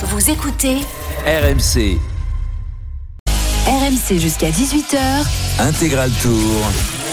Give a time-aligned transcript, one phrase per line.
[0.00, 0.76] Vous écoutez
[1.26, 1.98] RMC
[3.66, 4.96] RMC jusqu'à 18h.
[5.58, 6.70] Intégral Tour.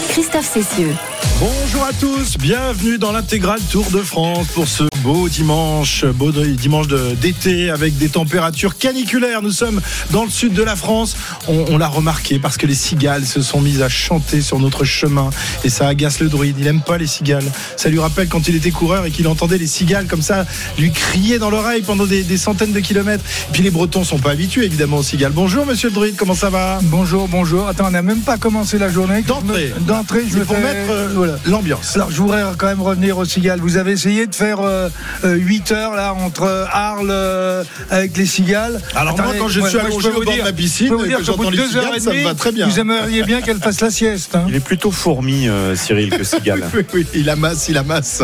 [0.08, 0.94] Christophe Cessieux.
[1.40, 6.88] Bonjour à tous, bienvenue dans l'intégral Tour de France pour ce beau dimanche, beau dimanche
[6.88, 9.40] de- d'été avec des températures caniculaires.
[9.40, 9.80] Nous sommes
[10.10, 11.16] dans le sud de la France.
[11.46, 14.82] On, on l'a remarqué parce que les cigales se sont mises à chanter sur notre
[14.82, 15.30] chemin
[15.62, 16.56] et ça agace le druide.
[16.58, 17.44] Il aime pas les cigales.
[17.76, 20.44] Ça lui rappelle quand il était coureur et qu'il entendait les cigales comme ça
[20.76, 23.22] lui crier dans l'oreille pendant des, des centaines de kilomètres.
[23.50, 25.30] Et puis les Bretons sont pas habitués évidemment aux cigales.
[25.32, 26.80] Bonjour Monsieur le druide, comment ça va?
[26.82, 27.68] Bonjour, bonjour.
[27.68, 29.22] Attends, on n'a même pas commencé la journée.
[29.22, 29.72] D'entrée.
[29.82, 31.38] D'entrée, je vais pour mettre euh, voilà.
[31.46, 31.94] l'ambiance.
[31.94, 33.60] Alors, je voudrais quand même revenir au cigales.
[33.60, 34.88] Vous avez essayé de faire euh,
[35.24, 38.80] 8 heures là entre Arles euh, avec les cigales.
[38.94, 41.66] Alors moi, quand je suis allongé peux au bord de la piscine dire j'entends les
[41.66, 42.66] cigales, ça me va très bien.
[42.68, 44.34] Vous aimeriez bien qu'elle fasse la sieste.
[44.34, 44.44] hein.
[44.48, 46.62] Il est plutôt fourmi, euh, Cyril, que cigale.
[46.74, 48.22] Oui, oui, il amasse, il amasse.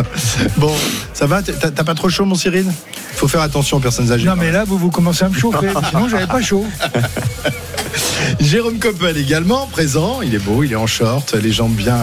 [0.57, 0.73] Bon,
[1.13, 2.65] ça va T'as t'as pas trop chaud, mon Cyril?
[3.15, 4.25] Faut faire attention aux personnes âgées.
[4.25, 5.69] Non mais là vous vous commencez à me chauffer.
[5.89, 6.65] Sinon j'avais pas chaud.
[8.39, 10.21] Jérôme Coppel également présent.
[10.21, 11.97] Il est beau, il est en short, les jambes bien,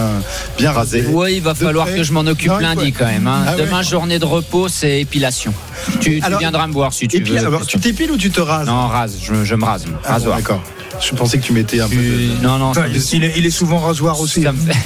[0.57, 1.05] bien rasées.
[1.09, 1.97] Oui, il va falloir près.
[1.97, 3.27] que je m'en occupe Non, lundi quand même.
[3.27, 3.43] hein.
[3.47, 3.65] Ah ouais.
[3.65, 5.53] Demain, journée de repos, c'est épilation.
[5.99, 7.37] Tu, viendras me voir si tu veux.
[7.37, 8.67] alors, tu t'épiles ou tu te rases?
[8.67, 9.85] Non, rase, je, je me rase.
[10.05, 10.35] Ah bon.
[10.35, 10.63] D'accord.
[10.99, 11.95] Je pensais que tu mettais un peu.
[11.95, 14.43] De- Non, non, Enfin, il, est, il est souvent rasoir aussi.
[14.43, 14.77] ça me, fait,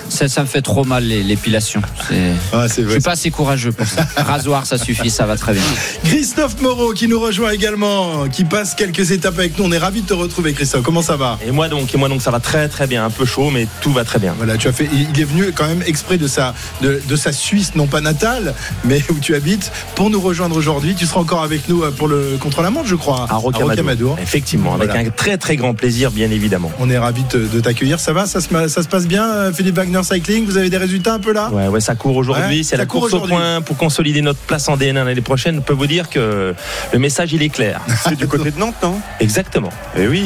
[0.08, 1.80] ça, ça me fait trop mal les- l'épilation.
[2.08, 2.94] C'est- Ah, c'est Je vrai.
[2.94, 4.06] suis pas assez courageux pour ça.
[4.16, 5.62] Rasoir, ça suffit, ça va très bien.
[6.04, 9.64] Christophe Moreau qui nous rejoint également, qui passe quelques étapes avec nous.
[9.64, 10.82] On est ravis de te retrouver, Christophe.
[10.82, 11.38] Comment ça va?
[11.46, 13.04] Et moi donc, et moi donc, ça va très très bien.
[13.04, 14.34] Un peu chaud, mais tout va très bien.
[14.36, 14.88] Voilà, tu as fait.
[14.92, 18.54] Il est venu quand même exprès de sa de, de sa Suisse, non pas natale,
[18.84, 20.94] mais où tu habites, pour nous rejoindre aujourd'hui.
[20.94, 23.70] Tu seras encore avec nous euh, pour le contre la montre, je crois, À Rocamadour.
[23.70, 24.18] Rocamadour.
[24.22, 25.06] Effectivement, avec Voilà.
[25.06, 26.70] un très très grand plaisir, bien évidemment.
[26.78, 28.00] On est ravis de, de t'accueillir.
[28.00, 30.44] Ça va ça se, ma- ça se passe bien, euh, Philippe Wagner Cycling?
[30.46, 31.50] Vous avez des résultats un peu là?
[31.52, 32.58] Ouais, ouais, ça court aujourd'hui.
[32.58, 35.56] Ouais, c'est la course au point pour consolider notre place en DN1 l'année prochaine.
[35.56, 36.54] Je peux vous dire que
[36.92, 37.80] le message il est clair.
[38.04, 39.00] C'est du côté de Nantes, non?
[39.20, 39.70] Exactement.
[39.96, 40.24] Eh oui,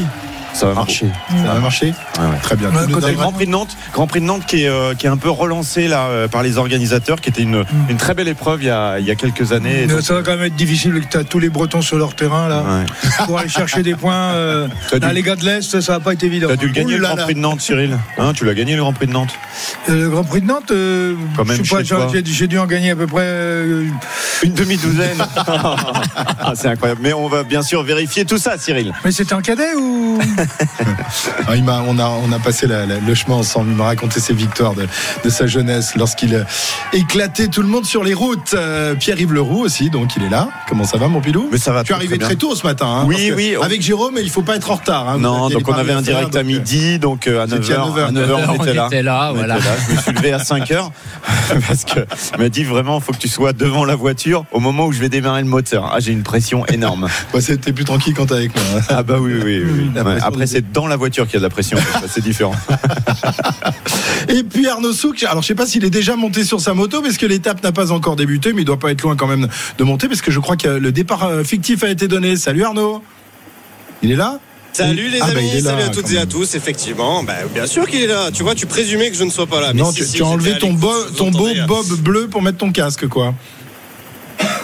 [0.56, 1.06] ça va marcher.
[1.30, 1.86] Ça va marcher
[2.18, 2.38] Ouais, ouais.
[2.42, 2.70] Très bien.
[2.70, 5.06] Ouais, Tu côté Grand Prix de Nantes, Grand Prix de Nantes qui est, euh, qui
[5.06, 8.28] est un peu relancé là euh, par les organisateurs, qui était une, une très belle
[8.28, 9.84] épreuve il y a, il y a quelques années.
[9.86, 11.00] Mais Donc, ça va quand même être difficile.
[11.10, 12.62] Tu as tous les Bretons sur leur terrain là.
[12.62, 13.24] ouais.
[13.26, 14.14] Pour aller chercher des points.
[14.34, 16.48] euh, T'as là, dû- les gars de l'Est, ça va pas être évident.
[16.48, 17.24] T'as dû le gagner Ouh le là Grand.
[17.24, 19.34] Prix de Nantes, Cyril hein, Tu l'as gagné le Grand Prix de Nantes
[19.88, 22.08] Euh, Le Grand Prix de Nantes, euh, Quand même je sais pas, chez toi.
[22.12, 23.22] j'ai j'ai dû en gagner à peu près.
[23.24, 23.86] euh,
[24.42, 25.18] Une demi-douzaine.
[26.38, 27.00] Ah, C'est incroyable.
[27.02, 28.92] Mais on va bien sûr vérifier tout ça, Cyril.
[29.04, 30.18] Mais c'était un cadet ou?
[31.48, 33.70] Ah, il m'a- on, a, on a passé la- la- le chemin ensemble.
[33.70, 34.86] Il m'a raconté ses victoires de,
[35.24, 36.42] de sa jeunesse lorsqu'il euh,
[36.92, 38.54] éclatait tout le monde sur les routes.
[38.54, 40.48] Euh, Pierre-Yves Leroux aussi, donc il est là.
[40.68, 41.48] Comment ça va, mon pilou?
[41.52, 42.86] Mais ça va Tu es très, arrivé très tôt ce matin.
[42.86, 45.08] hein, Oui, oui, on- Avec Jérôme, il faut pas être en retard.
[45.08, 45.18] hein.
[45.18, 47.74] Non, donc on avait un faire, direct à euh, midi, donc euh, à Vous étiez
[47.74, 48.04] 9h, à 9h.
[48.06, 48.86] à 9h, on était là.
[48.86, 49.56] était là, On voilà.
[49.56, 49.70] était là.
[49.88, 50.90] Je me suis levé à 5h
[51.68, 52.00] parce que
[52.34, 55.00] il m'a dit vraiment, faut que tu sois devant la voiture au moment où je
[55.00, 55.90] vais démarrer le moteur.
[55.94, 57.08] Ah, j'ai une pression énorme.
[57.34, 58.64] Ouais, C'était plus tranquille quand t'es avec moi.
[58.78, 58.82] hein.
[58.88, 59.72] Ah bah oui, oui, oui.
[59.84, 59.90] oui.
[60.36, 61.78] Après, c'est dans la voiture qu'il y a de la pression.
[62.08, 62.54] C'est différent.
[64.28, 67.00] Et puis Arnaud Souk, alors je sais pas s'il est déjà monté sur sa moto
[67.00, 69.48] parce que l'étape n'a pas encore débuté, mais il doit pas être loin quand même
[69.78, 72.36] de monter parce que je crois que le départ euh, fictif a été donné.
[72.36, 73.02] Salut Arnaud.
[74.02, 74.38] Il est là?
[74.74, 77.22] Salut les Ah, bah, amis, là, salut à toutes et à tous, effectivement.
[77.24, 78.30] Bah, bien sûr qu'il est là.
[78.30, 79.72] Tu vois, tu présumais que je ne sois pas là.
[79.72, 80.92] Mais Non, si, tu, si, tu as enlevé ton, bo-
[81.30, 83.32] beau bob bleu pour mettre ton casque, quoi.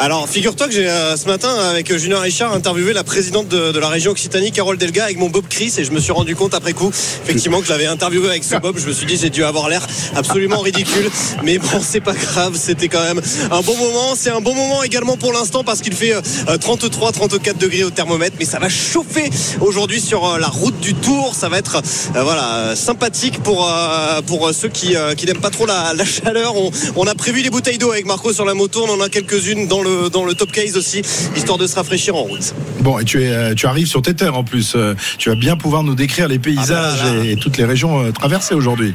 [0.04, 3.78] Alors, figure-toi que j'ai euh, ce matin avec Julien Richard interviewé la présidente de, de
[3.78, 6.54] la région Occitanie, Carole Delga, avec mon Bob Chris, et je me suis rendu compte
[6.54, 8.78] après coup, effectivement, que je l'avais interviewé avec ce Bob.
[8.80, 9.86] Je me suis dit, j'ai dû avoir l'air
[10.16, 11.08] absolument ridicule,
[11.44, 12.56] mais bon, c'est pas grave.
[12.60, 13.20] C'était quand même
[13.52, 14.16] un bon moment.
[14.16, 17.90] C'est un bon moment également pour l'instant parce qu'il fait euh, 33, 34 degrés au
[17.90, 19.30] thermomètre, mais ça va chauffer
[19.60, 21.32] aujourd'hui sur euh, la route du Tour.
[21.32, 21.76] Ça va être
[22.16, 25.64] euh, voilà euh, sympathique pour euh, pour euh, ceux qui euh, qui n'aiment pas trop
[25.64, 26.56] la, la chaleur.
[26.56, 28.84] On, on a prévu les bouteilles d'eau avec Marco sur la moto.
[28.84, 31.02] On en a quelques-unes dans le dans le top case aussi,
[31.36, 32.54] histoire de se rafraîchir en route.
[32.80, 34.74] Bon, et tu, es, euh, tu arrives sur tes terres en plus.
[34.74, 37.24] Euh, Tu vas bien pouvoir nous décrire les paysages Ah bah là, là.
[37.24, 38.94] et toutes les régions euh, traversées aujourd'hui.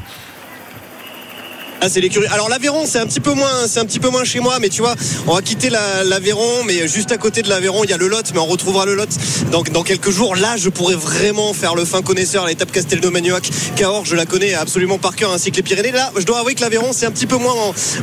[1.80, 2.26] Ah, c'est l'écurie.
[2.28, 4.70] Alors l'Aveyron, c'est un petit peu moins, c'est un petit peu moins chez moi, mais
[4.70, 4.96] tu vois,
[5.28, 8.08] on va quitter la- l'Aveyron, mais juste à côté de l'Aveyron, il y a le
[8.08, 9.10] Lot, mais on retrouvera le Lot
[9.52, 10.36] dans, dans quelques jours.
[10.36, 13.50] Là, je pourrais vraiment faire le fin connaisseur à l'étape Castelnau-Magnoac.
[13.76, 15.92] Cahors, je la connais absolument par cœur, ainsi que les Pyrénées.
[15.92, 17.54] Là, je dois avouer que l'Aveyron, c'est un petit peu moins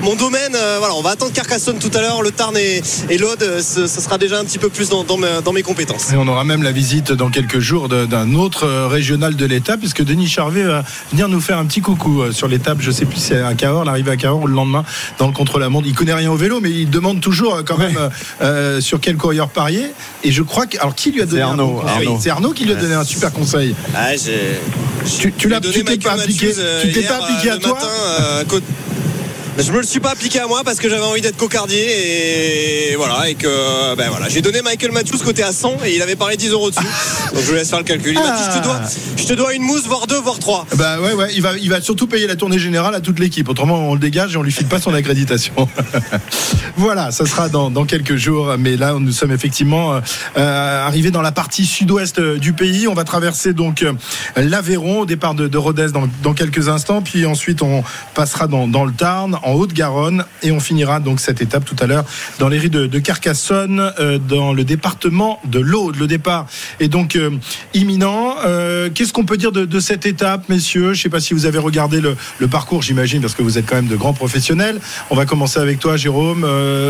[0.02, 0.54] mon, domaine.
[0.54, 3.88] Euh, voilà, on va attendre Carcassonne tout à l'heure, le Tarn et, l'Aude, euh, ce,
[3.88, 6.12] sera déjà un petit peu plus dans, mes, compétences.
[6.12, 9.80] Et on aura même la visite dans quelques jours d'un autre euh, régional de l'étape,
[9.80, 12.78] puisque Denis Charvet va venir nous faire un petit coucou sur l'étape.
[12.80, 14.84] Je sais plus si c'est à Cahors, l'arrivée à Cahors ou le lendemain
[15.18, 15.86] dans le contre-la-montre.
[15.88, 18.08] Il connaît rien au vélo, mais il demande toujours euh, quand même euh,
[18.42, 19.86] euh, sur quel coureur parier.
[20.22, 20.76] Et je crois que.
[20.78, 22.18] Alors, qui lui a donné un Arnaud, Arnaud.
[22.20, 23.74] C'est Arnaud qui lui a donné un super conseil.
[23.94, 24.60] Ah, j'ai.
[25.18, 26.52] Tu- tu l'as- tu t'es pas appliqué-
[26.82, 27.86] tu t'es pas appliqué à toi matin,
[28.20, 28.44] euh,
[29.56, 32.96] Je me le suis pas appliqué à moi parce que j'avais envie d'être cocardier et
[32.96, 36.16] voilà et que ben voilà j'ai donné Michael Matthews côté à 100 et il avait
[36.16, 36.82] parlé 10 euros dessus
[37.32, 38.14] donc je vous laisse faire le calcul.
[38.14, 38.80] Il m'a dit je te dois
[39.24, 40.66] je te dois une mousse voire deux voire trois.
[40.76, 43.48] Bah ouais, ouais, il va, il va surtout payer la tournée générale à toute l'équipe.
[43.48, 45.54] Autrement, on le dégage et on lui file pas son accréditation.
[46.76, 48.56] voilà, ça sera dans, dans quelques jours.
[48.58, 50.00] Mais là, nous sommes effectivement
[50.36, 52.86] euh, arrivés dans la partie sud-ouest euh, du pays.
[52.86, 53.92] On va traverser donc euh,
[54.36, 57.00] l'Aveyron au départ de, de Rodez dans, dans quelques instants.
[57.00, 57.82] Puis ensuite, on
[58.14, 60.24] passera dans, dans le Tarn, en Haute-Garonne.
[60.42, 62.04] Et on finira donc cette étape tout à l'heure
[62.38, 65.96] dans les rues de, Carcassonne, euh, dans le département de l'Aude.
[65.96, 66.46] Le départ
[66.80, 67.30] est donc euh,
[67.74, 68.36] imminent.
[68.44, 70.94] Euh, Qu'est-ce qu'on peut dire de, cette étape, messieurs?
[70.94, 72.16] Je ne sais pas si vous avez regardé le,
[72.48, 74.80] parcours, j'imagine, parce que vous êtes quand même de grands professionnels.
[75.10, 76.46] On va commencer avec toi, Jérôme.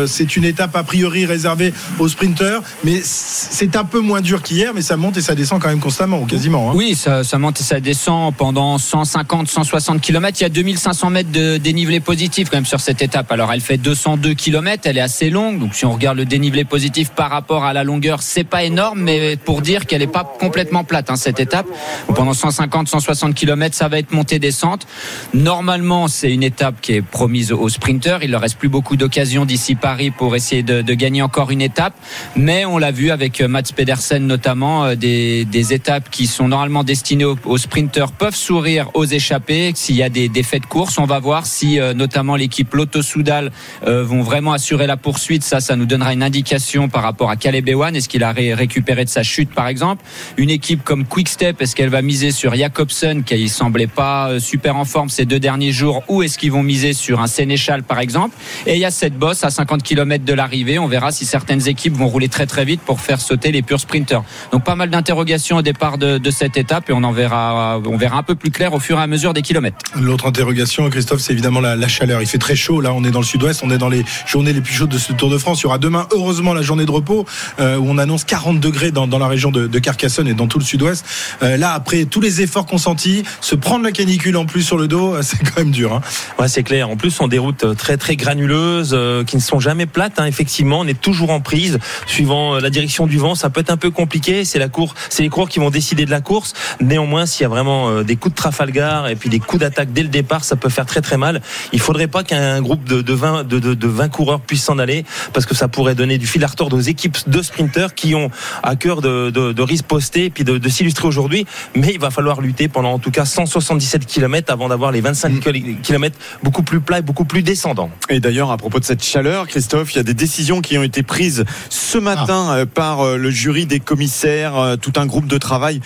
[0.07, 4.73] C'est une étape a priori réservée aux sprinteurs, mais c'est un peu moins dur qu'hier,
[4.73, 6.69] mais ça monte et ça descend quand même constamment, ou quasiment.
[6.71, 6.73] hein.
[6.75, 10.37] Oui, ça, ça monte et ça descend pendant 150, 160 km.
[10.39, 13.31] Il y a 2500 mètres de dénivelé positif quand même sur cette étape.
[13.31, 15.59] Alors elle fait 202 km, elle est assez longue.
[15.59, 19.01] Donc si on regarde le dénivelé positif par rapport à la longueur, c'est pas énorme,
[19.01, 21.67] mais pour dire qu'elle est pas complètement plate hein, cette étape.
[22.15, 24.87] Pendant 150, 160 km, ça va être montée-descente.
[25.33, 28.23] Normalement, c'est une étape qui est promise aux sprinteurs.
[28.23, 31.93] Il leur reste plus beaucoup d'occasions d'ici Paris pour essayer de, gagner encore une étape.
[32.35, 36.47] Mais on l'a vu avec euh, Mats Pedersen notamment, euh, des, des étapes qui sont
[36.47, 39.73] normalement destinées aux, aux sprinteurs peuvent sourire aux échappés.
[39.75, 43.01] S'il y a des défaites de course, on va voir si euh, notamment l'équipe Lotto
[43.01, 43.51] Soudal
[43.85, 45.43] euh, vont vraiment assurer la poursuite.
[45.43, 47.65] Ça, ça nous donnera une indication par rapport à Caleb.
[47.67, 50.03] Est-ce qu'il a ré- récupéré de sa chute, par exemple?
[50.37, 54.39] Une équipe comme Quickstep, est-ce qu'elle va miser sur Jacobsen, qui ne semblait pas euh,
[54.39, 57.83] super en forme ces deux derniers jours, ou est-ce qu'ils vont miser sur un Sénéchal,
[57.83, 58.35] par exemple?
[58.65, 60.79] Et il y a cette bosse à 50 km de l'arrivée.
[60.79, 63.79] On verra si certaines équipes vont rouler très très vite pour faire sauter les purs
[63.79, 64.23] sprinters.
[64.51, 67.81] Donc pas mal d'interrogations au départ de, cette étape et on en verra,
[68.13, 69.77] un peu plus clair au fur et à mesure des kilomètres.
[69.99, 72.21] L'autre interrogation, Christophe, c'est évidemment la chaleur.
[72.25, 72.81] Il fait très chaud.
[72.81, 73.61] Là, on est dans le sud-ouest.
[73.63, 75.59] On est dans les journées les plus chaudes de ce Tour de France.
[75.61, 77.23] Il y aura demain, heureusement, la journée de repos
[77.59, 80.65] euh, où on annonce 40 degrés dans, la région de, Carcassonne et dans tout le
[80.65, 81.05] sud-ouest.
[81.43, 84.87] Euh, là, après tous les efforts consentis, se prendre la canicule en plus sur le
[84.87, 85.93] dos, c'est quand même dur.
[85.93, 86.01] Hein.
[86.39, 86.89] Ouais, c'est clair.
[86.89, 88.97] En plus, sont des routes euh, très très granuleuses
[89.27, 90.19] qui ne sont jamais plates.
[90.19, 90.25] hein.
[90.25, 91.77] Effectivement, on est toujours en prise.
[92.07, 94.45] Suivant la direction du vent, ça peut être un peu compliqué.
[94.45, 96.53] C'est la cour, c'est les coureurs qui vont décider de la course.
[96.81, 100.01] Néanmoins, s'il y a vraiment des coups de Trafalgar et puis des coups d'attaque dès
[100.01, 101.43] le départ, ça peut faire très très mal.
[101.71, 104.79] Il faudrait pas qu'un groupe de, de 20 de, de, de 20 coureurs puisse s'en
[104.79, 105.03] aller
[105.33, 108.31] parce que ça pourrait donner du fil à retordre aux équipes de sprinteurs qui ont
[108.63, 111.45] à cœur de, de, de riposter et puis de, de s'illustrer aujourd'hui.
[111.75, 115.41] Mais il va falloir lutter pendant en tout cas 177 km avant d'avoir les 25
[115.83, 117.89] km beaucoup plus plats et beaucoup plus descendants.
[118.07, 120.83] Et d'ailleurs, à propos de cette chaleur, Christophe, il y a des décisions qui ont
[120.83, 125.27] été prises ce matin euh, par euh, le jury des commissaires, euh, tout un groupe
[125.27, 125.81] de travail.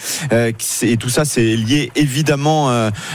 [0.83, 2.69] Et tout ça, c'est lié évidemment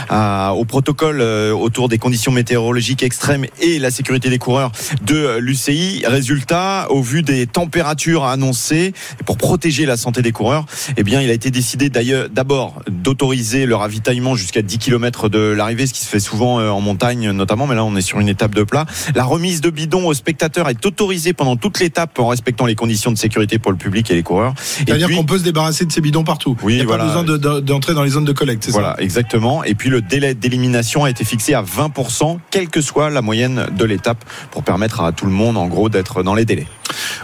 [0.09, 4.71] à- au protocole autour des conditions météorologiques extrêmes et la sécurité des coureurs
[5.03, 6.03] de l'UCI.
[6.05, 8.93] Résultat, au vu des températures annoncées,
[9.25, 10.65] pour protéger la santé des coureurs,
[10.97, 15.39] eh bien, il a été décidé d'ailleurs d'abord d'autoriser le ravitaillement jusqu'à 10 km de
[15.39, 18.19] l'arrivée, ce qui se fait souvent euh, en montagne notamment, mais là on est sur
[18.19, 18.85] une étape de plat.
[19.13, 23.11] La remise de bidons aux spectateurs est autorisée pendant toute l'étape en respectant les conditions
[23.11, 24.53] de sécurité pour le public et les coureurs.
[24.57, 26.57] C'est-à-dire qu'on peut se débarrasser de ces bidons partout.
[26.63, 27.03] Oui, Il n'y a voilà.
[27.05, 29.63] pas besoin de- de- d'entrer dans les zones de collecte, c'est Voilà, ça exactement.
[29.63, 33.67] Et puis le délai d'élimination a été fixé à 20%, quelle que soit la moyenne
[33.71, 36.67] de l'étape, pour permettre à tout le monde, en gros, d'être dans les délais.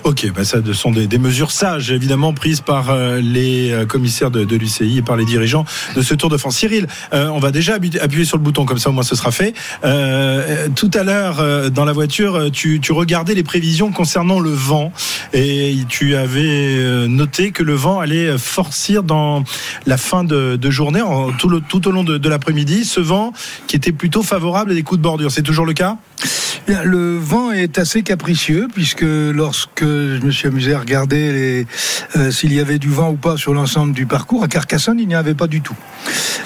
[0.04, 4.56] Ok, bah ça sont des, mesures sages, évidemment, prises par euh, les euh, commissaires de,
[4.56, 6.58] l'UCI et par les dirigeants de ce Tour de France.
[6.58, 9.32] Cyril, euh, on va déjà appuyer sur le bouton, comme ça au moins ce sera
[9.32, 9.54] fait.
[10.76, 14.92] Tout à l'heure, dans la voiture, tu, regardais les prévisions concernant le vent
[15.34, 19.44] et tu avais noté que le vent allait forcir dans
[19.86, 21.02] la fin de, journée,
[21.38, 23.34] tout, au long de, de l'après-midi, ce vent
[23.68, 25.32] qui était plutôt favorable à des coups de bordure.
[25.32, 25.98] C'est toujours le cas?
[26.86, 31.68] Le vent est assez capricieux puisque lorsque je me suis amusé à regarder
[32.16, 35.10] euh, s'il y avait du vent ou pas sur l'ensemble du parcours, à Carcassonne, il
[35.10, 35.76] n'y avait pas du tout.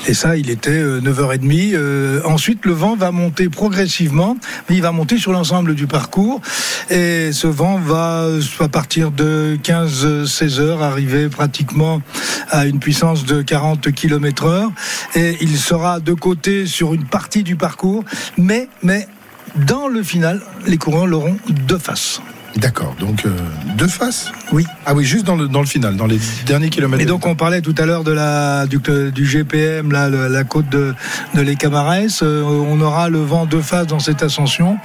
[0.07, 1.71] Et ça, il était euh, 9h30.
[1.73, 4.37] Euh, ensuite, le vent va monter progressivement,
[4.69, 6.41] mais il va monter sur l'ensemble du parcours.
[6.91, 12.03] Et ce vent va, euh, à partir de 15-16 heures, arriver pratiquement
[12.51, 14.71] à une puissance de 40 km heure.
[15.15, 18.03] Et il sera de côté sur une partie du parcours,
[18.37, 18.94] mais, mais
[19.55, 22.21] dans le final, les coureurs l'auront de face.
[22.57, 23.29] D'accord, donc euh,
[23.77, 24.65] deux faces Oui.
[24.85, 27.03] Ah oui, juste dans le, dans le final, dans les derniers kilomètres.
[27.03, 28.79] Et donc on parlait tout à l'heure de la du,
[29.11, 30.93] du GPM, là, le- la côte de,
[31.33, 32.21] de les Camarès.
[32.23, 34.77] Euh, on aura le vent de face dans cette ascension,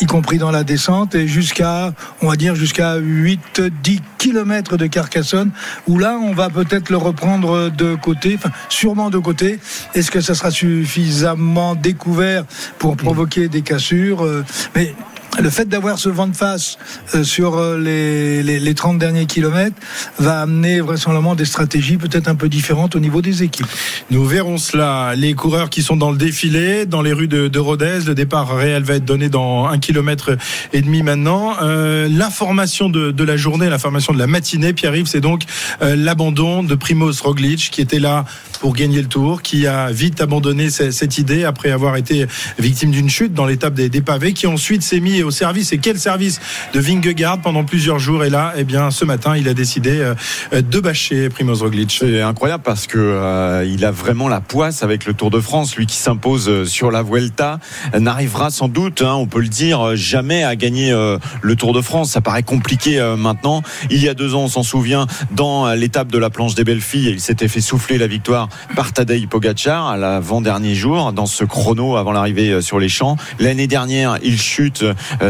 [0.00, 5.50] y compris dans la descente, et jusqu'à, on va dire jusqu'à 8-10 kilomètres de Carcassonne,
[5.86, 9.58] où là on va peut-être le reprendre de côté, enfin sûrement de côté.
[9.94, 12.44] Est-ce que ça sera suffisamment découvert
[12.78, 14.24] pour provoquer des cassures?
[14.24, 14.42] Euh,
[14.74, 14.94] Mais
[15.40, 16.78] le fait d'avoir ce vent de face
[17.14, 19.76] euh, sur euh, les, les, les 30 derniers kilomètres
[20.18, 23.66] va amener vraisemblablement des stratégies peut-être un peu différentes au niveau des équipes.
[24.10, 25.14] Nous verrons cela.
[25.16, 28.54] Les coureurs qui sont dans le défilé, dans les rues de, de Rodez, le départ
[28.54, 30.36] réel va être donné dans un kilomètre
[30.72, 31.54] et demi maintenant.
[31.62, 35.42] Euh, l'information de, la journée, l'information de la matinée, Pierre-Yves, c'est donc
[35.80, 38.24] l'abandon de Primoz Roglic qui était là
[38.60, 42.26] pour gagner le tour, qui a vite abandonné ce- cette idée après avoir été
[42.58, 45.72] victime d'une chute dans l'étape des, des pavés, qui ensuite s'est mis au service.
[45.72, 46.40] Et quel service
[46.72, 48.24] de Vingegaard pendant plusieurs jours.
[48.24, 50.00] Et là, eh bien, ce matin, il a décidé
[50.52, 51.96] euh, de bâcher Primoz Roglic.
[52.00, 55.76] C'est incroyable parce que euh, il a vraiment la poisse avec le Tour de France.
[55.76, 57.58] Lui qui s'impose euh, sur la Vuelta
[57.98, 60.92] n'arrivera sans doute, hein, on peut le dire, jamais à gagner
[61.42, 62.10] le Tour de France.
[62.10, 63.62] Ça paraît compliqué maintenant.
[63.90, 66.80] Il y a deux ans, on s'en souvient, dans l'étape de la planche des belles
[66.80, 71.44] filles, il s'était fait souffler la victoire par Tadej Pogacar à l'avant-dernier jour dans ce
[71.44, 73.16] chrono avant l'arrivée sur les champs.
[73.38, 74.84] L'année dernière, il chute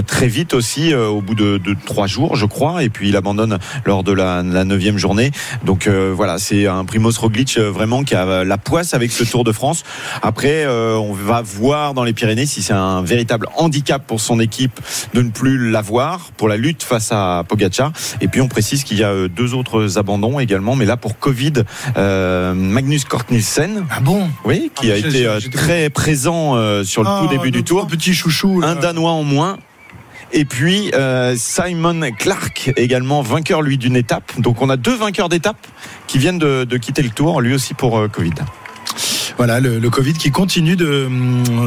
[0.07, 3.17] très vite aussi euh, au bout de, de trois jours, je crois, et puis il
[3.17, 5.31] abandonne lors de la, la neuvième journée.
[5.65, 9.25] Donc euh, voilà, c'est un Primoz Roglic euh, vraiment qui a la poisse avec ce
[9.25, 9.85] Tour de France.
[10.23, 14.41] Après, euh, on va voir dans les Pyrénées si c'est un véritable handicap pour son
[14.41, 14.81] équipe
[15.15, 17.93] de ne plus l'avoir pour la lutte face à Pogacar.
[18.21, 21.19] Et puis on précise qu'il y a euh, deux autres abandons également, mais là pour
[21.19, 21.53] Covid,
[21.97, 24.29] euh, Magnus Cort Nielsen, Ah bon?
[24.45, 27.63] Oui, qui Ah, a été euh, très présent euh, sur le Ah, tout début du
[27.65, 28.61] tour Petit chouchou.
[28.61, 28.69] là.
[28.71, 29.59] un Danois en moins.
[30.33, 34.33] Et puis euh, Simon Clark, également vainqueur lui d'une étape.
[34.39, 35.67] Donc on a deux vainqueurs d'étape
[36.07, 38.35] qui viennent de, quitter le tour, lui aussi pour euh, Covid.
[39.41, 41.09] Voilà, le, Covid qui continue de,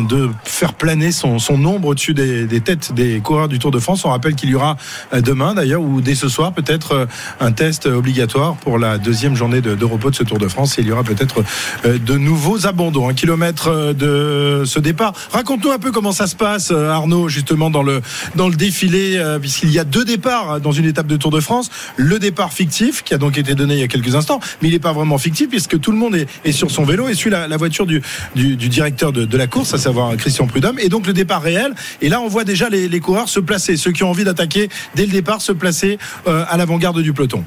[0.08, 4.06] de faire planer son, son ombre au-dessus des, têtes des coureurs du Tour de France.
[4.06, 4.78] On rappelle qu'il y aura
[5.12, 7.06] euh, demain d'ailleurs, ou dès ce soir, peut-être euh,
[7.40, 10.76] un test obligatoire pour la deuxième journée de, repos de ce Tour de France.
[10.78, 11.44] Il y aura peut-être
[11.88, 13.10] euh, de nouveaux abandons.
[13.10, 15.14] Un kilomètre de ce départ.
[15.32, 18.04] Raconte-nous un peu comment ça se passe, Arnaud, justement, dans le,
[18.36, 21.72] dans le défilé, puisqu'il y a deux départs dans une étape de Tour de France.
[21.98, 24.74] Le départ fictif, qui a donc été donné il y a quelques instants, mais il
[24.74, 27.32] n'est pas vraiment fictif, puisque tout le monde est, est sur son vélo et suit
[27.32, 28.02] la, la voiture du,
[28.36, 30.80] du, du directeur de, de la course, à savoir Christian Prudhomme.
[30.80, 31.74] Et donc le départ réel.
[32.02, 34.68] Et là, on voit déjà les, les coureurs se placer, ceux qui ont envie d'attaquer
[34.96, 37.44] dès le départ, se placer euh, à l'avant-garde du peloton.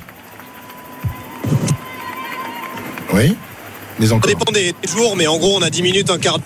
[3.13, 3.37] Oui,
[3.99, 4.29] mais Ça encore.
[4.29, 6.39] dépend des jours, mais en gros, on a 10 minutes, un quart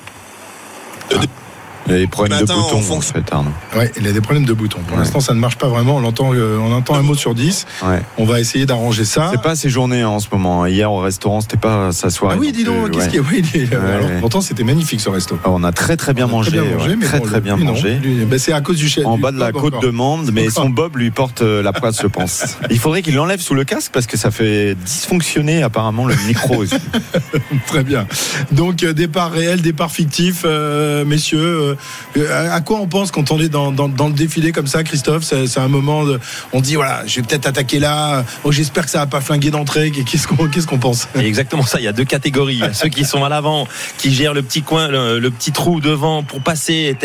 [1.91, 3.51] Il y a des problèmes de en boutons en fonction- fait, Arnaud.
[3.77, 4.79] Ouais, il a des problèmes de boutons.
[4.87, 5.03] Pour Ouais.
[5.03, 5.97] l'instant, ça ne marche pas vraiment.
[5.97, 7.67] On entend, euh, on entend un mot sur 10.
[7.83, 8.01] Ouais.
[8.19, 9.29] On va essayer d'arranger ça.
[9.33, 10.67] C'est pas ces journées hein, en ce moment.
[10.67, 12.37] Hier au restaurant, c'était pas sa soirée.
[12.39, 13.11] Ah oui, dis donc, plus, qu'est-ce ouais.
[13.11, 14.11] qu'il y a Oui, il est- Ouais, alors.
[14.21, 15.39] Pourtant, c'était magnifique ce resto.
[15.45, 17.41] Ah, On a très très bien mangé, très bien mangé, mais très bon, très le-
[17.41, 17.99] bien lui, mangé.
[18.27, 19.05] Ben, c'est à cause du chef.
[19.07, 19.81] En bas de la côte encore.
[19.81, 22.45] de Mende, mais son bob lui porte euh, la poisse, je pense.
[22.71, 26.57] Il faudrait qu'il l'enlève sous le casque parce que ça fait dysfonctionner apparemment le micro
[26.57, 26.75] aussi.
[27.67, 28.07] Très bien.
[28.53, 31.77] Donc euh, départ réel, départ fictif, euh, messieurs.
[32.17, 35.59] Euh, à quoi on pense quand on est dans, le défilé comme ça, Christophe C'est
[35.61, 36.19] un moment de,
[36.53, 38.25] on dit voilà, je vais peut-être attaquer là.
[38.45, 39.91] Oh, J'espère que ça va pas flinguer d'entrée.
[39.91, 40.27] Qu'est-ce
[40.67, 41.79] qu'on pense exactement ça.
[41.79, 42.55] Il y a deux catégories.
[42.55, 43.67] Il y a ceux qui sont à l'avant,
[43.99, 46.97] qui gèrent le petit coin, le, petit trou devant pour passer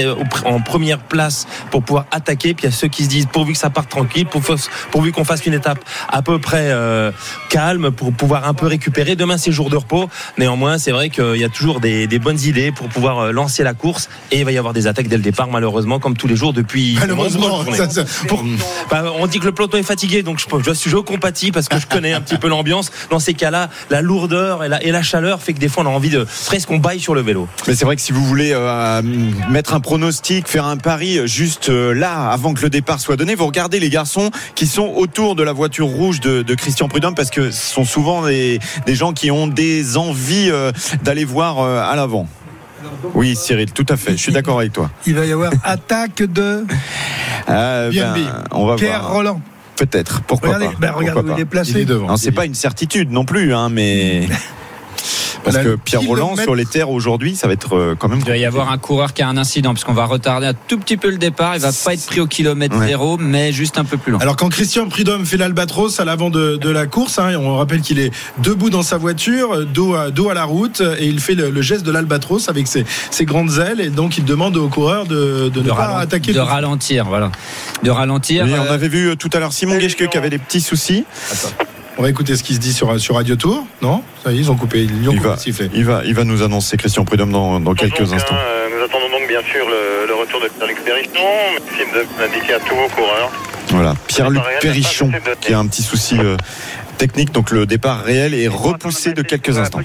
[0.45, 2.53] en première place pour pouvoir attaquer.
[2.53, 4.41] Puis il y a ceux qui se disent pourvu que ça parte tranquille, pour-
[4.91, 5.79] pourvu qu'on fasse une étape
[6.09, 7.11] à peu près euh,
[7.49, 9.15] calme pour pouvoir un peu récupérer.
[9.15, 10.09] Demain c'est jour de repos.
[10.37, 13.63] Néanmoins, c'est vrai qu'il y a toujours des, des bonnes idées pour pouvoir euh, lancer
[13.63, 16.27] la course et il va y avoir des attaques dès le départ, malheureusement, comme tous
[16.27, 16.97] les jours depuis.
[16.99, 18.43] Malheureusement, ça, ça- pour-
[18.89, 21.79] Bah, on dit que le peloton est fatigué, donc je, je, je compatis parce que
[21.79, 22.91] je connais un petit peu l'ambiance.
[23.09, 25.87] Dans ces cas-là, la lourdeur et la, et la chaleur fait que des fois on
[25.87, 27.47] a envie de presque on baille sur le vélo.
[27.67, 29.01] Mais c'est vrai que si vous voulez euh,
[29.49, 33.15] mettre un pronostic, faire un pari euh, juste euh, là, avant que le départ soit
[33.15, 36.87] donné, vous regardez les garçons qui sont autour de la voiture rouge de, de Christian
[36.87, 40.71] Prudhomme parce que ce sont souvent des, des gens qui ont des envies euh,
[41.03, 42.27] d'aller voir euh, à l'avant.
[43.13, 44.11] Oui, Cyril, tout à fait.
[44.11, 44.89] Je suis d'accord avec toi.
[45.05, 46.65] Il va y avoir attaque de
[47.49, 48.27] Euh, BNB.
[48.51, 49.13] on va Pierre voir.
[49.13, 49.41] Roland.
[49.75, 50.21] Peut-être.
[50.21, 50.79] Pourquoi Regardez, pas.
[50.79, 51.41] ben, regarde Pourquoi où il pas.
[51.41, 51.71] est placé.
[51.71, 52.07] Il est devant.
[52.07, 54.27] Non, c'est pas une certitude non plus, hein, mais
[55.45, 58.19] Parce que Pierre Roland, sur les terres aujourd'hui, ça va être euh, quand même.
[58.19, 60.53] Il va y avoir un coureur qui a un incident parce qu'on va retarder un
[60.53, 61.55] tout petit peu le départ.
[61.55, 62.87] Il va pas être pris au kilomètre Ouais.
[62.87, 64.19] zéro, mais juste un peu plus loin.
[64.21, 67.81] Alors quand Christian Prudhomme fait l'albatros à l'avant de, de la course, hein, on rappelle
[67.81, 71.19] qu'il est debout dans sa voiture, euh, dos à, dos à la route, et il
[71.19, 74.57] fait le, le geste de l'albatros avec ses, ses grandes ailes, et donc il demande
[74.57, 76.33] aux coureurs de, de ne de, pas attaquer.
[76.33, 77.31] de ralentir, voilà.
[77.83, 78.45] De ralentir.
[78.45, 80.61] Oui, on euh, avait vu euh, tout à l'heure Simon Geschke qui avait des petits
[80.61, 81.05] soucis.
[81.97, 83.65] On va écouter ce qui se dit sur, sur Radio Tour.
[83.81, 84.03] Non?
[84.23, 85.69] Ça y est, ils ont coupé, ils ont Il coupé va, sifflet.
[85.73, 88.35] il va, il va nous annoncer Christian Prudhomme dans, dans quelques Donc, instants.
[88.35, 91.11] euh, nous attendons donc bien sûr le, le retour de Pierre-Luc Perrichon.
[91.53, 93.31] Merci de l'indiquer à tous vos coureurs.
[93.69, 95.09] Voilà, Pierre-Luc Perrichon
[95.41, 96.35] qui a un petit souci euh,
[96.97, 99.79] technique, donc le départ réel est repoussé de quelques instants.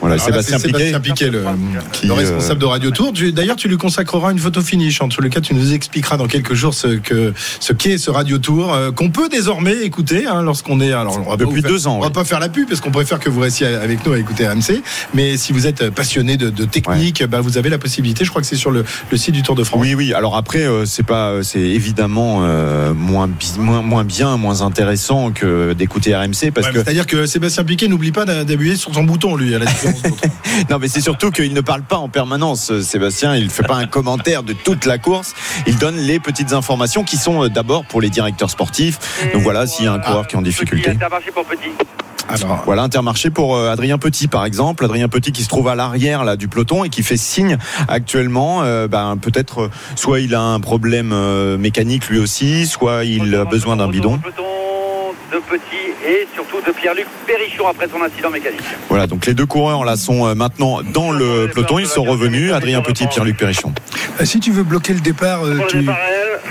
[0.00, 0.86] Voilà, Alors là, Sébastien c'est Piquet.
[0.92, 1.44] Sébastien Piquet, le,
[1.92, 3.12] qui, le euh, responsable de Radio Tour.
[3.12, 5.00] Tu- D'ailleurs, tu lui consacreras une photo finish.
[5.00, 8.38] En tout cas, tu nous expliqueras dans quelques jours ce que ce qu'est ce Radio
[8.38, 10.92] Tour euh, qu'on peut désormais écouter hein, lorsqu'on est.
[10.92, 12.90] Alors, on va Depuis faire- deux ans, On va pas faire la pub parce qu'on
[12.90, 14.82] préfère que vous restiez avec nous à écouter RMC.
[15.14, 18.24] Mais si vous êtes passionné de, de technique, bah, vous avez la possibilité.
[18.24, 19.80] Je crois que c'est sur le, le site du Tour de France.
[19.80, 20.12] Oui, oui.
[20.12, 25.30] Alors après, euh, c'est pas, euh, c'est évidemment euh, moins, moins, moins bien, moins intéressant
[25.30, 28.92] que d'écouter RMC parce Ouais, que C'est-à-dire que Sébastien Piquet n'oublie pas d'a- d'appuyer sur
[28.94, 29.66] son bouton, lui, à la.
[30.70, 32.70] non, mais c'est surtout qu'il ne parle pas en permanence.
[32.70, 35.34] euh, Sébastien, il ne fait pas un commentaire de toute la course.
[35.66, 38.98] Il donne les petites informations qui sont euh, d'abord pour les directeurs sportifs.
[39.32, 40.90] Donc voilà, s'il y a un coureur qui est en difficulté.
[42.26, 44.84] Alors, Voilà, Intermarché pour euh, Adrien Petit par exemple.
[44.84, 48.62] Adrien Petit qui se trouve à l'arrière là du peloton et qui fait signe actuellement.
[48.62, 53.44] euh, ben, peut-être soit il a un problème euh, mécanique lui aussi, soit il a
[53.44, 54.18] besoin d'un bidon.
[55.32, 58.60] De Petit et surtout de Pierre-Luc Perrichon après son incident mécanique.
[58.88, 61.78] Voilà, donc les deux coureurs là sont euh, maintenant dans le peloton.
[61.78, 62.52] Ils sont revenus.
[62.52, 63.72] Adrien Petit, Pierre-Luc Perrichon.
[64.20, 65.96] Euh, Si tu veux bloquer le départ, euh, le tu départ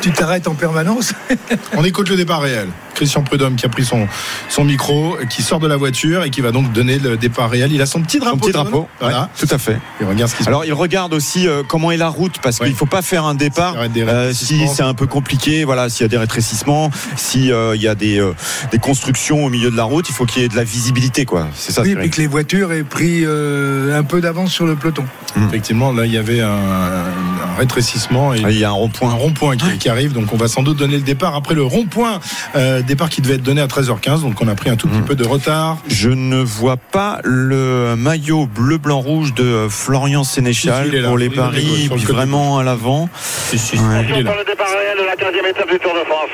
[0.01, 1.13] tu t'arrêtes en permanence.
[1.77, 2.67] on écoute le départ réel.
[2.93, 4.07] Christian Prudhomme qui a pris son,
[4.49, 7.71] son micro, qui sort de la voiture et qui va donc donner le départ réel.
[7.71, 8.35] Il a son petit drapeau.
[8.37, 8.87] Son petit drapeau.
[8.99, 9.21] Voilà.
[9.21, 9.79] Ouais, tout à fait.
[9.99, 12.59] Et regarde ce qui se Alors il regarde aussi euh, comment est la route parce
[12.59, 12.67] Ouais.
[12.67, 15.63] qu'il faut pas faire un départ Il euh, si c'est un peu compliqué.
[15.63, 18.33] Voilà, s'il y a des rétrécissements, si euh, il y a des euh,
[18.71, 21.25] des constructions au milieu de la route, il faut qu'il y ait de la visibilité
[21.25, 21.47] quoi.
[21.55, 21.81] C'est ça.
[21.81, 25.05] oui, puis que les voitures aient pris euh, un peu d'avance sur le peloton.
[25.47, 28.75] Effectivement, là, il y avait un, un rétrécissement et Ah, Il y a un un
[28.75, 29.11] rond-point.
[29.13, 30.13] rond-point qui, qui arrive.
[30.13, 32.19] Donc, on va sans doute donner le départ après le rond-point.
[32.55, 34.21] euh, départ qui devait être donné à 13h15.
[34.21, 35.05] Donc, on a pris un tout petit Mm.
[35.05, 35.77] peu de retard.
[35.87, 41.03] Je ne vois pas le maillot bleu, blanc, rouge de euh, Florian Sénéchal Si, si,
[41.03, 43.09] pour les Il est sur le paris, vraiment à l'avant.
[43.51, 43.57] Ouais.
[43.59, 44.31] est là.
[44.31, 46.29] pour le départ réel de la 15e étape du Tour de France.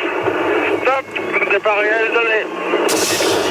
[0.82, 2.46] Stop, le départ réel donné.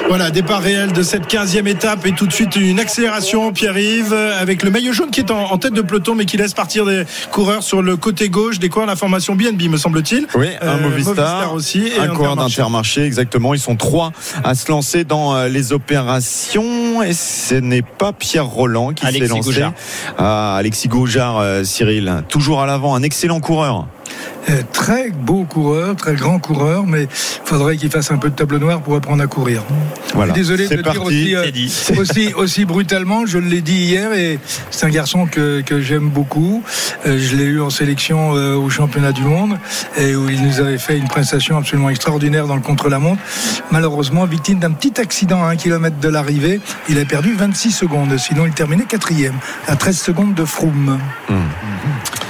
[0.07, 4.63] Voilà, départ réel de cette 15e étape et tout de suite une accélération, Pierre-Yves, avec
[4.63, 7.03] le maillot jaune qui est en, en tête de peloton mais qui laisse partir des
[7.31, 10.27] coureurs sur le côté gauche des coureurs de la formation BNB, me semble-t-il.
[10.35, 12.57] Oui, un Euh, Movistar, Movistar aussi et un coureur Intermarché.
[12.57, 13.53] d'Intermarché, exactement.
[13.53, 14.13] Ils sont trois
[14.45, 19.09] à se lancer dans euh, les opérations et ce n'est pas Pierre Roland qui s'est
[19.09, 19.43] Alexis lancé.
[19.51, 19.73] Goujard.
[20.17, 23.87] Ah, Alexis Goujard, euh, Cyril, toujours à l'avant, un excellent coureur.
[24.51, 27.09] Euh, très beau coureur, très grand coureur, mais il
[27.45, 29.63] faudrait qu'il fasse un peu de tableau noir pour apprendre à courir.
[30.15, 30.33] Voilà.
[30.35, 34.13] Je suis Désolé de le dire aussi, euh, aussi, aussi brutalement, je l'ai dit hier
[34.13, 34.39] et
[34.71, 36.63] c'est un garçon que, que j'aime beaucoup.
[37.07, 39.59] Euh, je l'ai eu en sélection euh, au championnat du monde
[39.97, 43.21] et où il nous avait fait une prestation absolument extraordinaire dans le contre-la-montre.
[43.71, 48.17] Malheureusement, victime d'un petit accident à un kilomètre de l'arrivée, il a perdu 26 secondes.
[48.17, 50.99] Sinon, il terminait quatrième à 13 secondes de Froome.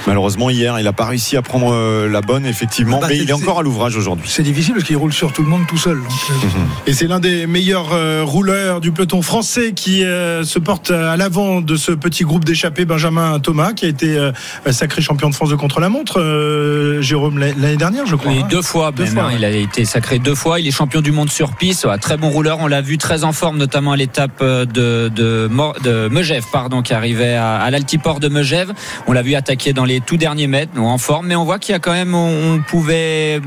[0.09, 3.29] Malheureusement, hier, il n'a pas réussi à prendre euh, la bonne, effectivement, Bah, mais il
[3.29, 4.25] est encore à l'ouvrage aujourd'hui.
[4.27, 5.97] C'est difficile parce qu'il roule sur tout le monde tout seul.
[5.97, 10.57] Donc, euh, Et c'est l'un des meilleurs euh, rouleurs du peloton français qui euh, se
[10.57, 14.31] porte à l'avant de ce petit groupe d'échappés, Benjamin Thomas, qui a été euh,
[14.71, 18.31] sacré champion de France de contre-la-montre, euh, Jérôme, l'année dernière, je crois.
[18.31, 18.47] Oui, hein.
[18.49, 19.33] deux fois, Deux même, fois, hein.
[19.37, 20.59] Il a été sacré deux fois.
[20.59, 21.85] Il est champion du monde sur piste.
[21.85, 22.57] Ouais, très bon rouleur.
[22.61, 24.65] On l'a vu très en forme, notamment à l'étape de,
[25.15, 28.73] de, Mor- de Megève, pardon, qui arrivait à, à l'altiport de Megève.
[29.05, 31.27] On l'a vu attaquer dans les tout derniers mètres, en forme.
[31.27, 33.41] Mais on voit qu'il y a quand même, on, pouvait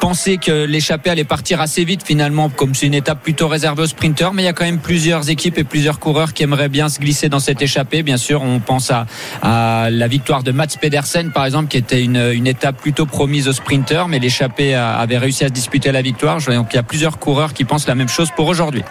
[0.00, 3.86] penser que l'échappée allait partir assez vite finalement, comme c'est une étape plutôt réservée aux
[3.86, 4.34] sprinteurs.
[4.34, 6.98] Mais il y a quand même plusieurs équipes et plusieurs coureurs qui aimeraient bien se
[6.98, 8.02] glisser dans cette échappée.
[8.02, 9.06] Bien sûr, on pense à,
[9.42, 13.48] à la victoire de Mats Pedersen, par exemple, qui était une, une étape plutôt promise
[13.48, 16.38] aux sprinteurs, mais l'échappée avait réussi à se disputer la victoire.
[16.46, 18.82] Donc il y a plusieurs coureurs qui pensent la même chose pour aujourd'hui.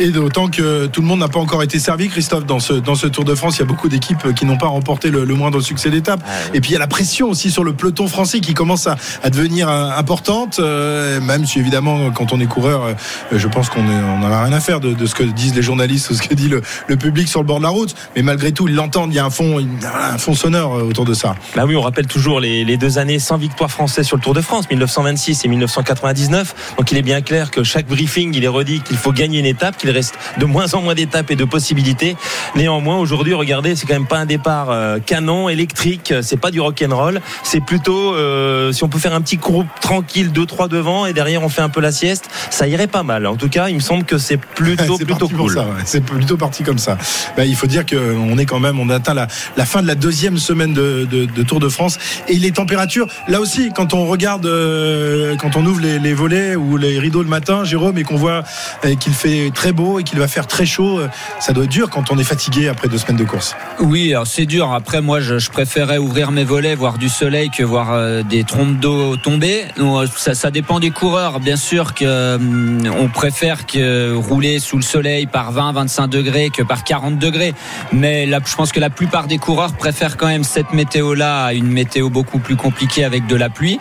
[0.00, 2.94] Et d'autant que tout le monde n'a pas encore été servi, Christophe, dans ce, dans
[2.94, 3.56] ce Tour de France.
[3.56, 6.20] Il y a beaucoup d'équipes qui n'ont pas remporté le, le moindre succès d'étape.
[6.54, 8.96] Et puis il y a la pression aussi sur le peloton français qui commence à,
[9.28, 10.60] devenir euh, importante.
[10.60, 12.94] euh, même si évidemment, quand on est coureur, euh,
[13.32, 16.14] je pense qu'on n'en a rien à faire de, ce que disent les journalistes ou
[16.14, 16.62] ce que dit le,
[16.96, 17.94] public sur le bord de la route.
[18.14, 19.12] Mais malgré tout, ils l'entendent.
[19.12, 21.34] Il y a un fond, un fond sonore autour de ça.
[21.56, 24.40] Bah oui, on rappelle toujours les, deux années sans victoire française sur le Tour de
[24.40, 26.74] France, 1926 et 1999.
[26.78, 29.46] Donc il est bien clair que chaque briefing, il est redit qu'il faut gagner une
[29.46, 32.16] étape, qu'il reste de moins en moins d'étapes et de possibilités.
[32.54, 34.72] Néanmoins, aujourd'hui, regardez, c'est quand même pas un départ
[35.04, 36.12] canon électrique,
[36.44, 39.66] pas du rock and roll, c'est plutôt euh, si on peut faire un petit groupe
[39.80, 43.26] tranquille, 2-3 devant et derrière on fait un peu la sieste, ça irait pas mal.
[43.26, 45.56] En tout cas, il me semble que c'est plutôt plutôt cool.
[45.56, 45.64] ouais.
[45.86, 46.98] C'est plutôt parti comme ça.
[47.34, 49.26] Bah, il faut dire qu'on est quand même, on atteint la,
[49.56, 53.06] la fin de la deuxième semaine de, de- de Tour de France et les températures.
[53.26, 57.22] Là aussi, quand on regarde, euh, quand on ouvre les, les volets ou les rideaux
[57.22, 58.44] le matin, Jérôme, et qu'on voit
[58.84, 61.08] euh, qu'il fait très beau et qu'il va faire très chaud, euh,
[61.40, 63.56] ça doit être dur quand on est fatigué après deux semaines de course.
[63.80, 64.72] Oui, c'est dur.
[64.74, 68.44] Après, moi, je, je préférais ouvrir mes volets, voir du soleil que voir euh, des
[68.44, 69.64] trompes d'eau tomber.
[69.78, 71.40] Euh, ça, dépend des coureurs.
[71.40, 76.50] Bien sûr que hum, on préfère que rouler sous le soleil par 20, 25 degrés
[76.50, 77.54] que par 40 degrés.
[77.92, 81.68] Mais je pense que la plupart des coureurs préfèrent quand même cette météo-là à une
[81.68, 83.78] météo beaucoup plus compliquée avec de la pluie.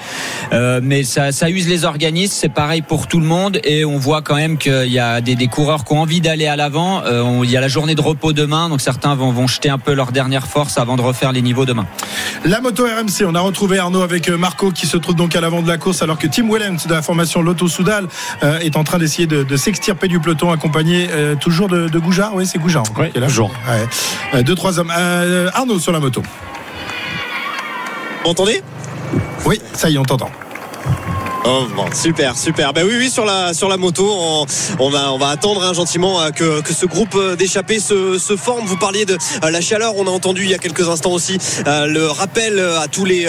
[0.54, 2.34] Euh, mais ça, use les organismes.
[2.36, 3.60] C'est pareil pour tout le monde.
[3.64, 6.56] Et on voit quand même qu'il y a des, coureurs qui ont envie d'aller à
[6.56, 7.02] l'avant.
[7.06, 8.70] Euh, il y a la journée de repos demain.
[8.70, 11.66] Donc certains vont, vont jeter un peu leur dernière force avant de refaire les niveaux
[11.66, 11.86] demain.
[12.46, 15.40] La moto RMC, on a retrouvé Arnaud avec euh, Marco qui se trouve donc à
[15.40, 18.08] l'avant de la course alors que Tim Wellens de la formation Lotto Soudal
[18.44, 22.00] euh, est en train d'essayer de, de s'extirper du peloton accompagné euh, toujours de, de
[22.00, 22.36] Goujard.
[22.36, 22.84] Oui, c'est Goujard.
[23.00, 23.28] Oui, là.
[23.28, 23.50] toujours.
[23.70, 23.88] Ouais.
[24.34, 24.92] Euh, deux, trois hommes.
[24.96, 26.22] Euh, Arnaud sur la moto.
[26.22, 28.62] Vous m'entendez?
[29.46, 30.30] Oui, ça y est, on t'entend.
[31.46, 32.72] Oh, bon, super, super.
[32.72, 34.46] Ben oui, oui, sur la sur la moto, on,
[34.80, 38.18] on va on va attendre hein, gentiment euh, que, que ce groupe euh, d'échappés se,
[38.18, 38.66] se forme.
[38.66, 39.98] Vous parliez de euh, la chaleur.
[39.98, 43.26] On a entendu il y a quelques instants aussi le rappel à tous les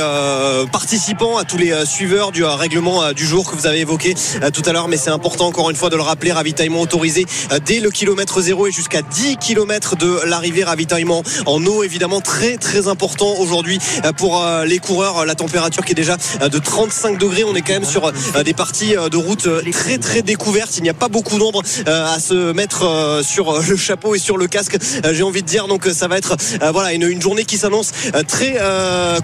[0.71, 4.15] participants, à tous les suiveurs du règlement du jour que vous avez évoqué
[4.53, 4.87] tout à l'heure.
[4.87, 6.31] Mais c'est important encore une fois de le rappeler.
[6.33, 7.27] Ravitaillement autorisé
[7.65, 10.63] dès le kilomètre zéro et jusqu'à 10 kilomètres de l'arrivée.
[10.65, 13.79] Ravitaillement en eau évidemment très très important aujourd'hui
[14.17, 15.25] pour les coureurs.
[15.25, 17.45] La température qui est déjà de 35 degrés.
[17.45, 18.04] On est quand même sur
[18.37, 20.77] euh, des parties euh, de route euh, très très découvertes.
[20.79, 24.47] Il n'y a pas beaucoup d'ombre à se mettre sur le chapeau et sur le
[24.47, 24.77] casque.
[25.13, 26.37] J'ai envie de dire donc ça va être
[26.73, 27.93] voilà une, journée qui s'annonce
[28.29, 28.59] très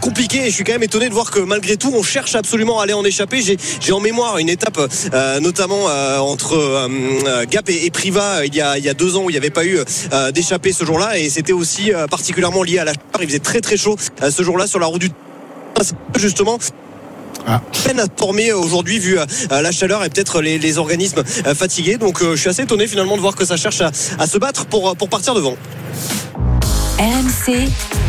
[0.01, 0.47] compliquée.
[0.47, 2.85] Et je suis quand même étonné de voir que malgré tout on cherche absolument à
[2.85, 3.41] aller en échapper.
[3.43, 4.81] J'ai en mémoire une étape
[5.41, 5.85] notamment
[6.21, 6.89] entre
[7.51, 9.51] Gap et, Priva il y a il y a deux ans où il n'y avait
[9.51, 9.79] pas eu
[10.33, 13.21] d'échappée ce jour-là et c'était aussi particulièrement lié à la chaleur.
[13.21, 13.97] Il faisait très très chaud
[14.29, 15.11] ce jour-là sur la route du
[16.17, 16.59] justement
[17.47, 17.61] Ah.
[17.85, 21.97] peine à former aujourd'hui vu euh, la chaleur et peut-être les, les organismes euh, fatigués.
[21.97, 24.39] Donc euh, je suis assez étonné finalement de voir que ça cherche à, à se
[24.39, 25.57] battre pour, pour partir devant.
[26.99, 27.69] RMC,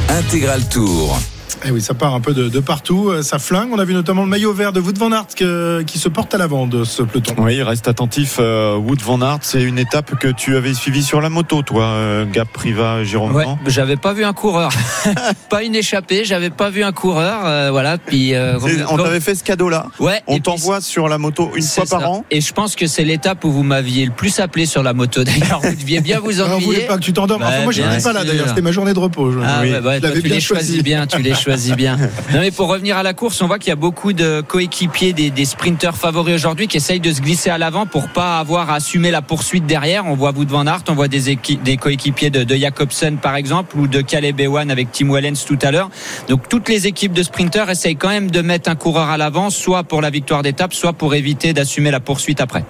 [0.09, 1.17] Intégral Tour.
[1.65, 3.09] Eh oui, ça part un peu de, de partout.
[3.09, 3.69] euh, Ça flingue.
[3.71, 6.33] On a vu notamment le maillot vert de Wout van Aert que- qui se porte
[6.33, 7.33] à l'avant de ce peloton.
[7.37, 8.37] Oui, reste attentif.
[8.39, 11.83] euh, Wood Van Aert, c'est une étape que tu avais suivie sur la moto, toi,
[11.85, 13.35] euh, Gap Priva, Jérôme.
[13.35, 14.71] Ouais, j'avais pas vu un coureur,
[15.49, 17.97] pas une échappée, j'avais pas vu un coureur, euh, voilà.
[17.97, 18.57] Puis euh,
[18.89, 19.87] On t'avait fait ce cadeau-là.
[19.99, 22.25] ouais, On et t'envoie sur la moto une fois par an.
[22.31, 25.23] Et je pense que c'est l'étape où vous m'aviez le plus appelé sur la moto.
[25.25, 26.87] D'ailleurs, vous deviez bien vous Alors, on voulait ennuyer.
[26.87, 27.43] pas que tu t'endormes.
[27.43, 28.47] Enfin, Bah, moi, j'étais pas là d'ailleurs.
[28.49, 29.31] C'était ma journée de repos.
[29.31, 29.71] Je- Ah Oui.
[29.71, 31.97] ouais, ouais, Je toi, l'avais tu bien les choisis bien, tu les choisis bien.
[32.33, 35.11] Non mais pour revenir à la course, on voit qu'il y a beaucoup de coéquipiers
[35.13, 38.69] des, des sprinteurs favoris aujourd'hui qui essayent de se glisser à l'avant pour pas avoir
[38.69, 40.05] à assumer la poursuite derrière.
[40.05, 43.35] On voit Wout van Aert, on voit des, équi- des coéquipiers de, de Jacobsen par
[43.35, 45.89] exemple ou de Caleb Ewan avec Tim Wellens tout à l'heure.
[46.29, 49.49] Donc toutes les équipes de sprinteurs essayent quand même de mettre un coureur à l'avant,
[49.49, 52.63] soit pour la victoire d'étape, soit pour éviter d'assumer la poursuite après.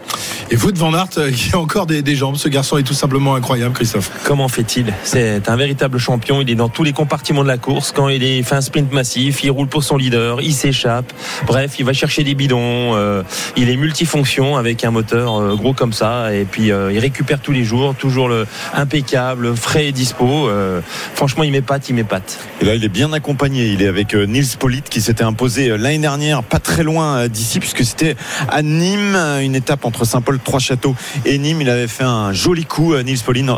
[0.50, 2.36] Et Wout van Aert euh, qui a encore des, des jambes.
[2.38, 4.12] Ce garçon est tout simplement incroyable, Christophe.
[4.24, 4.94] Comment fait-il?
[5.04, 6.42] C'est un véritable champion.
[6.42, 7.92] Il est dans tous les compartiments de la course.
[7.96, 11.12] Quand il est, fait sprint massif, il roule pour son leader, il s'échappe.
[11.45, 12.95] Bref, il va chercher des bidons.
[12.95, 13.24] euh,
[13.56, 16.34] il est multifonction avec un moteur euh, gros comme ça.
[16.34, 20.50] Et puis, euh, il récupère tous les jours, toujours le, impeccable, frais et dispo.
[21.15, 22.39] Franchement, il m'épate, il m'épate.
[22.62, 23.67] Et là, il est bien accompagné.
[23.67, 27.84] Il est avec Nils Polite qui s'était imposé l'année dernière, pas très loin d'ici, puisque
[27.84, 28.15] c'était
[28.50, 30.95] à Nîmes, une étape entre Saint-Paul-Trois-Châteaux
[31.26, 31.62] et Nîmes.
[31.62, 33.50] Il avait fait un joli coup, Nils Polite,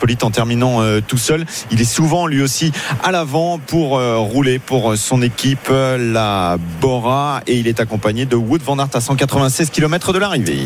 [0.00, 1.44] Polite en terminant tout seul.
[1.70, 4.16] Il est souvent lui aussi à l'avant pour euh,
[4.64, 8.90] pour euh, son équipe, euh, la Bora, et il est accompagné de Wood Van Aert
[8.94, 10.60] à 196 km de l'arrivée.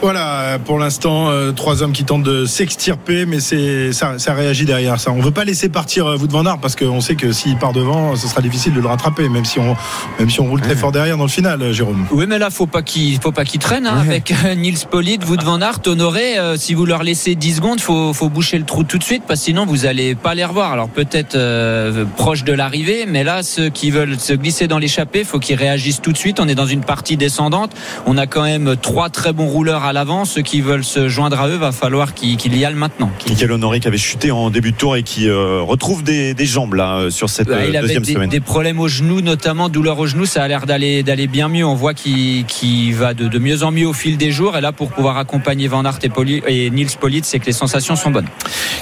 [0.00, 4.64] Voilà, pour l'instant, euh, trois hommes qui tentent de s'extirper, mais c'est ça, ça réagit
[4.64, 5.10] derrière ça.
[5.12, 8.14] On veut pas laisser partir Wout van Aert parce qu'on sait que s'il part devant,
[8.16, 9.76] ce sera difficile de le rattraper, même si on,
[10.18, 12.06] même si on roule très fort derrière dans le final, Jérôme.
[12.12, 15.42] Oui, mais là, faut pas qu'il faut pas qu'il traîne hein, avec Nils Polite, Wout
[15.42, 16.38] van Aert, Honoré.
[16.38, 19.22] euh, si vous leur laissez 10 secondes, faut faut boucher le trou tout de suite,
[19.26, 20.72] parce que sinon vous allez pas les revoir.
[20.72, 24.76] Alors peut-être euh, proche de l'arrivée, mais Mais là, ceux qui veulent se glisser dans
[24.76, 26.38] l'échappée, faut qu'ils réagissent tout de suite.
[26.38, 27.70] On est dans une partie descendante.
[28.04, 30.26] On a quand même trois très bons rouleurs à l'avant.
[30.26, 33.10] Ceux qui veulent se joindre à eux, va falloir qu'ils qu'ils y aillent maintenant.
[33.26, 36.44] Michael Honoré qui avait chuté en début de tour et qui euh, retrouve des, des
[36.44, 38.28] jambes là euh, sur cette Ouais, euh, il avait deuxième des, semaine.
[38.28, 40.26] des problèmes au genou, notamment douleur au genou.
[40.26, 41.64] Ça a l'air d'aller d'aller bien mieux.
[41.64, 44.58] On voit qu'il qu'il va de, de mieux en mieux au fil des jours.
[44.58, 47.52] Et là, pour pouvoir accompagner Van Aert et, Poli- et Niels Pollitt, c'est que les
[47.52, 48.28] sensations sont bonnes.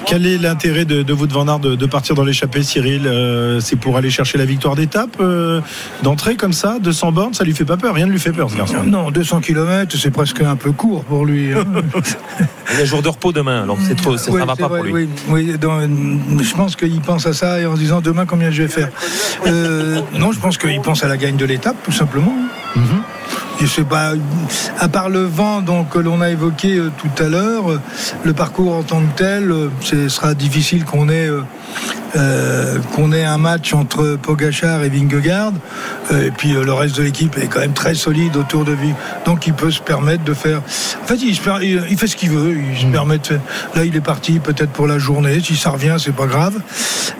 [0.07, 3.03] Quel est l'intérêt de, de vous de Van Aert de, de partir dans l'échappée, Cyril
[3.07, 5.61] Euh, C'est pour aller chercher la victoire d'étape, euh,
[6.03, 8.49] d'entrée comme ça, 200 bornes, ça lui fait pas peur, rien ne lui fait peur
[8.51, 8.77] ce garçon.
[8.87, 11.53] Non, 200 km, c'est presque un peu court pour lui.
[11.53, 11.65] hein.
[12.73, 14.69] Il y a jour de repos demain, alors c'est trop, ça, Oui, ça va pas
[14.69, 15.09] vrai, pour lui.
[15.29, 18.51] Oui, oui, dans- je pense qu'il pense à ça et en se disant demain combien
[18.51, 18.89] je vais faire?
[19.47, 22.35] Euh, non, je pense qu'il pense à la gagne de l'étape, tout simplement.
[23.61, 24.13] Je sais pas,
[24.81, 27.81] à part le vent donc, que l'on a évoqué euh, tout à l'heure, euh,
[28.25, 31.29] le parcours en tant que tel, euh, ce sera difficile qu'on ait,
[32.17, 35.53] euh, qu'on ait un match entre Pogachar et Vingegaard.
[36.13, 38.73] Euh, et puis euh, le reste de l'équipe est quand même très solide autour de
[38.73, 38.91] lui.
[39.27, 40.59] Donc il peut se permettre de faire.
[41.03, 42.57] En fait, il, per- fait ce qu'il veut.
[42.73, 43.41] Il se permet de faire-
[43.75, 45.41] Là, il est parti peut-être pour la journée.
[45.41, 46.55] Si ça revient, c'est pas grave.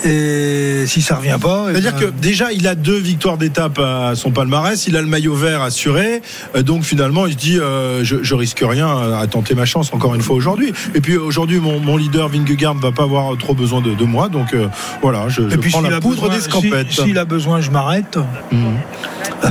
[0.05, 1.67] Et si ça revient pas.
[1.69, 5.01] eh C'est-à-dire ben, que déjà, il a deux victoires d'étape à son palmarès, il a
[5.01, 6.23] le maillot vert assuré,
[6.63, 7.59] donc finalement, il se dit,
[8.03, 10.73] je, je risque rien à tenter ma chance encore une fois aujourd'hui.
[10.95, 14.29] Et puis aujourd'hui, mon, mon leader Vingegaard va pas avoir trop besoin de, de moi,
[14.29, 14.55] donc
[15.03, 16.91] voilà, je, je Et puis prends la poudre besoin- des scampettes.
[16.93, 18.17] si- S'il a besoin, je m'arrête.
[18.53, 18.77] Mhm.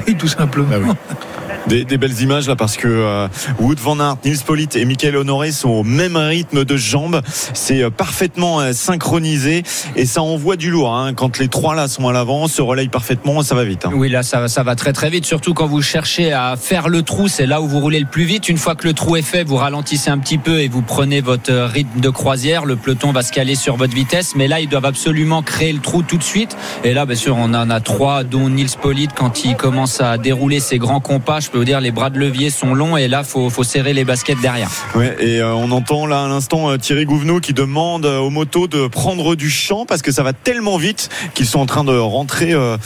[0.07, 0.67] Oui, tout simplement.
[0.69, 0.89] Bah oui.
[1.67, 3.27] Des, belles images là parce que euh,
[3.59, 7.21] Wood Van Aert, Nils Pollitt et Michael Honoré sont au même rythme de jambes.
[7.53, 9.63] C'est euh, parfaitement euh, synchronisé
[9.95, 10.93] et ça envoie du lourd.
[10.95, 11.13] hein.
[11.13, 13.85] Quand les trois là sont à l'avant, se relayent parfaitement, ça va vite.
[13.85, 13.91] hein.
[13.93, 15.25] Oui, là, ça, va- très très vite.
[15.25, 18.25] Surtout quand vous cherchez à faire le trou, c'est là où vous roulez le plus
[18.25, 18.49] vite.
[18.49, 21.21] Une fois que le trou est fait, vous ralentissez un petit peu et vous prenez
[21.21, 22.65] votre rythme de croisière.
[22.65, 24.35] Le peloton va se caler sur votre vitesse.
[24.35, 26.57] Mais là, ils doivent absolument créer le trou tout de suite.
[26.83, 30.17] Et là, bien sûr, on en a trois, dont Nils Pollitt quand il commence à
[30.17, 31.39] dérouler ses grands compas.
[31.43, 33.93] Je peux vous dire, les bras de levier sont longs et là, faut, faut serrer
[33.93, 34.69] les baskets derrière.
[34.95, 38.29] Ouais, et euh, on entend là à l'instant euh, Thierry Gouvenot qui demande euh, aux
[38.29, 41.83] motos de prendre du champ parce que ça va tellement vite qu'ils sont en train
[41.83, 42.77] de rentrer euh,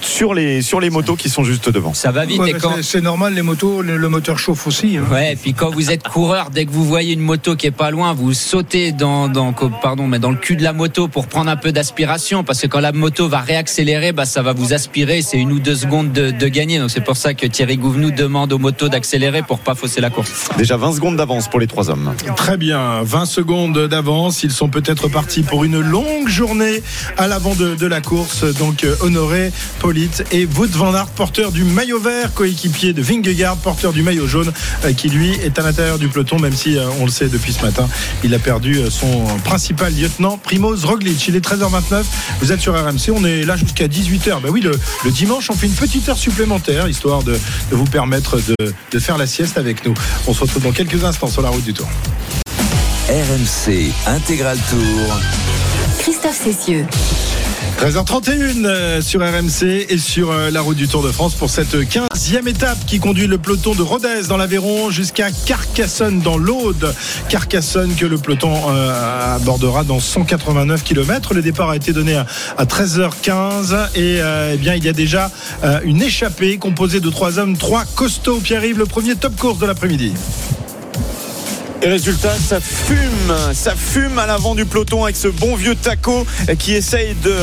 [0.00, 1.94] sur les sur les motos qui sont juste devant.
[1.94, 2.74] Ça va vite Ouais, et mais quand.
[2.82, 4.96] c'est- normal, les motos, le, le moteur chauffe aussi.
[4.98, 5.04] hein.
[5.10, 7.70] Ouais, et puis quand vous êtes coureur, dès que vous voyez une moto qui est
[7.70, 11.26] pas loin, vous sautez dans, dans, pardon, mais dans le cul de la moto pour
[11.28, 14.72] prendre un peu d'aspiration, parce que quand la moto va réaccélérer, bah, ça va vous
[14.74, 16.78] aspirer, c'est une ou deux secondes de, de gagner.
[16.78, 20.08] Donc c'est pour ça que Thierry Gouvenou demande aux motos d'accélérer pour pas fausser la
[20.08, 20.48] course.
[20.56, 22.14] Déjà 20 secondes d'avance pour les trois hommes.
[22.36, 24.42] Très bien, 20 secondes d'avance.
[24.42, 26.82] Ils sont peut-être partis pour une longue journée
[27.18, 28.44] à l'avant de, de la course.
[28.58, 33.56] Donc euh, Honoré, Polite et Wout van Aert, porteur du maillot vert, coéquipier de Vingegaard,
[33.58, 34.50] porteur du maillot jaune,
[34.84, 37.52] euh, qui lui est à l'intérieur du peloton, même si euh, on le sait depuis
[37.52, 37.86] ce matin,
[38.24, 41.28] il a perdu son principal lieutenant, Primoz Roglic.
[41.28, 42.02] Il est 13h29,
[42.40, 44.40] vous êtes sur RMC, on est là jusqu'à 18h.
[44.42, 44.72] Ben oui, le,
[45.04, 48.54] le dimanche, on fait une petite heure supplémentaire, histoire de, de vous permettre de,
[48.90, 49.94] de faire la sieste avec nous.
[50.26, 51.88] On se retrouve dans quelques instants sur la route du Tour.
[53.08, 55.20] RMC Intégral Tour.
[55.98, 56.86] Christophe Cessieux.
[57.80, 61.74] 13h31 euh, sur RMC et sur euh, la route du Tour de France pour cette
[61.74, 66.94] 15e étape qui conduit le peloton de Rodez dans l'Aveyron jusqu'à Carcassonne dans l'Aude.
[67.30, 71.32] Carcassonne que le peloton euh, abordera dans 189 km.
[71.32, 72.26] Le départ a été donné à,
[72.58, 74.20] à 13h15 et
[74.52, 75.30] eh bien il y a déjà
[75.82, 78.40] une échappée composée de trois hommes, trois costauds.
[78.40, 80.12] Pierre-Yves, le premier top course de l'après-midi.
[81.82, 86.26] Et résultat, ça fume, ça fume à l'avant du peloton avec ce bon vieux taco
[86.58, 87.34] qui essaye de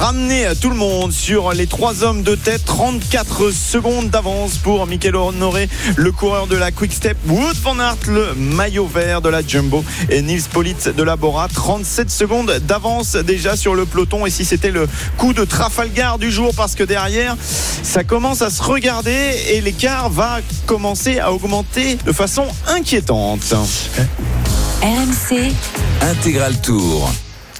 [0.00, 2.64] ramener tout le monde sur les trois hommes de tête.
[2.64, 7.16] 34 secondes d'avance pour Michael Honoré, le coureur de la Quick Step.
[7.28, 9.84] Wood van Aert, le maillot vert de la Jumbo.
[10.08, 11.46] Et Nils Politz de la Bora.
[11.46, 14.26] 37 secondes d'avance déjà sur le peloton.
[14.26, 17.36] Et si c'était le coup de Trafalgar du jour, parce que derrière,
[17.84, 23.54] ça commence à se regarder et l'écart va commencer à augmenter de façon inquiétante.
[24.82, 25.52] RMC,
[26.02, 27.10] Intégral Tour.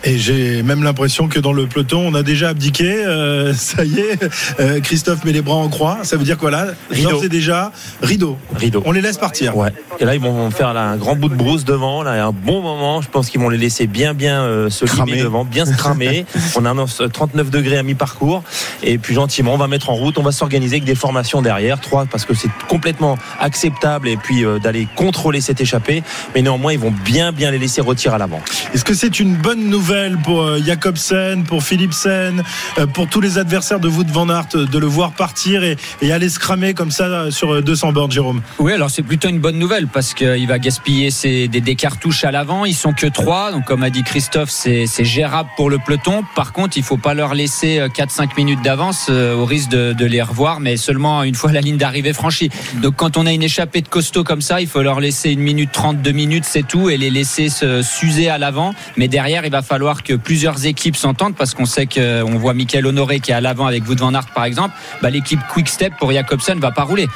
[0.06, 3.04] Et j'ai même l'impression que dans le peloton, on a déjà abdiqué.
[3.06, 4.22] Euh, ça y est,
[4.60, 6.00] euh, Christophe met les bras en croix.
[6.02, 6.66] Ça veut dire quoi là?
[6.90, 7.20] Rideau.
[7.22, 8.36] C'est déjà rideau.
[8.54, 8.82] Rideau.
[8.84, 9.56] On les laisse partir.
[9.56, 9.72] Ouais.
[9.98, 12.60] Et là, ils vont faire là, un grand bout de brousse devant, là, un bon
[12.60, 13.00] moment.
[13.00, 15.22] Je pense qu'ils vont les laisser bien, bien euh, se Cramer.
[15.22, 16.26] devant, bien se cramer.
[16.56, 18.42] on annonce 39 degrés à mi-parcours.
[18.82, 20.18] Et puis gentiment, on va mettre en route.
[20.18, 24.08] On va s'organiser avec des formations derrière, trois, parce que c'est complètement acceptable.
[24.08, 26.02] Et puis d'aller contrôler cette échappée.
[26.34, 28.42] Mais néanmoins, ils vont bien, bien les laisser retirer à l'avant.
[28.74, 29.93] Est-ce que c'est une bonne nouvelle
[30.24, 32.42] pour euh, Jacobsen, pour Philipsen,
[32.78, 35.76] euh, pour tous les adversaires de Wout van Aert de le voir partir et,
[36.10, 38.42] aller se cramer comme ça euh, sur 200 bornes, Jérôme.
[38.58, 41.10] Oui, alors c'est plutôt une bonne nouvelle parce qu'il va gaspiller
[41.48, 42.64] des, cartouches à l'avant.
[42.64, 46.22] Ils sont que trois, donc comme a dit Christophe, c'est gérable pour le peloton.
[46.34, 50.04] Par contre, il faut pas leur laisser euh, 4-5 minutes d'avance euh, au risque de,
[50.04, 52.50] les revoir, mais seulement une fois la ligne d'arrivée franchie.
[52.82, 55.40] Donc quand on a une échappée de costaud comme ça, il faut leur laisser une
[55.40, 58.74] minute 30, deux minutes, c'est tout, et les laisser se s'user à l'avant.
[58.96, 62.86] Mais derrière, il va falloir que plusieurs équipes s'entendent parce qu'on sait qu'on voit Michael
[62.86, 64.74] Honoré qui est à l'avant avec Wout van Aert par exemple.
[65.02, 67.06] Bah, l'équipe Quick Step pour Jacobsen va pas rouler.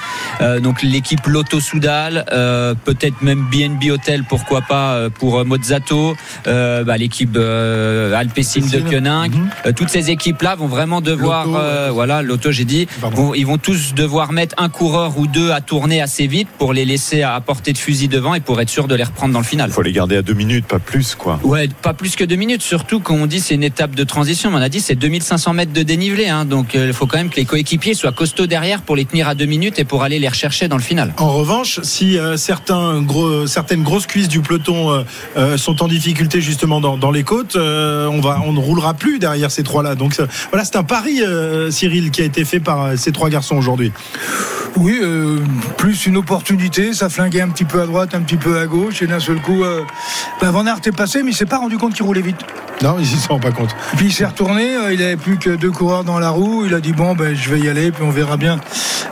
[0.41, 5.45] Euh, donc l'équipe Lotto Soudal, euh, peut-être même BNB Hotel, pourquoi pas euh, pour euh,
[5.45, 6.15] Mozzato,
[6.47, 9.33] euh, bah, l'équipe euh, Alpecin de Koenig.
[9.67, 13.47] Euh, toutes ces équipes-là vont vraiment devoir, Lotto, euh, voilà, Lotto j'ai dit, vont- ils
[13.47, 17.23] vont tous devoir mettre un coureur ou deux à tourner assez vite pour les laisser
[17.23, 19.71] à portée de fusil devant et pour être sûr de les reprendre dans le final.
[19.71, 21.39] Il faut les garder à deux minutes, pas plus, quoi.
[21.43, 24.51] Ouais, pas plus que deux minutes, surtout quand on dit c'est une étape de transition.
[24.51, 27.19] Mais on a dit c'est 2500 mètres de dénivelé, hein, donc euh, il faut quand
[27.19, 30.03] même que les coéquipiers soient costauds derrière pour les tenir à deux minutes et pour
[30.03, 31.13] aller les rechercher dans le final.
[31.19, 35.03] En revanche, si euh, certains gros, certaines grosses cuisses du peloton euh,
[35.37, 38.95] euh, sont en difficulté justement dans, dans les côtes, euh, on va, on ne roulera
[38.95, 39.95] plus derrière ces trois-là.
[39.95, 43.13] Donc euh, voilà, c'est un pari, euh, Cyril, qui a été fait par euh, ces
[43.13, 43.93] trois garçons aujourd'hui.
[44.77, 45.39] Oui, euh,
[45.77, 49.03] plus une opportunité, ça flinguait un petit peu à droite, un petit peu à gauche,
[49.03, 49.83] et d'un seul coup, euh,
[50.41, 52.38] ben Van Aert est passé, mais il s'est pas rendu compte qu'il roulait vite.
[52.81, 53.75] Non, ils s'en rendent pas compte.
[53.97, 56.73] Puis il s'est retourné, euh, il avait plus que deux coureurs dans la roue, il
[56.75, 58.61] a dit bon ben je vais y aller, puis on verra bien,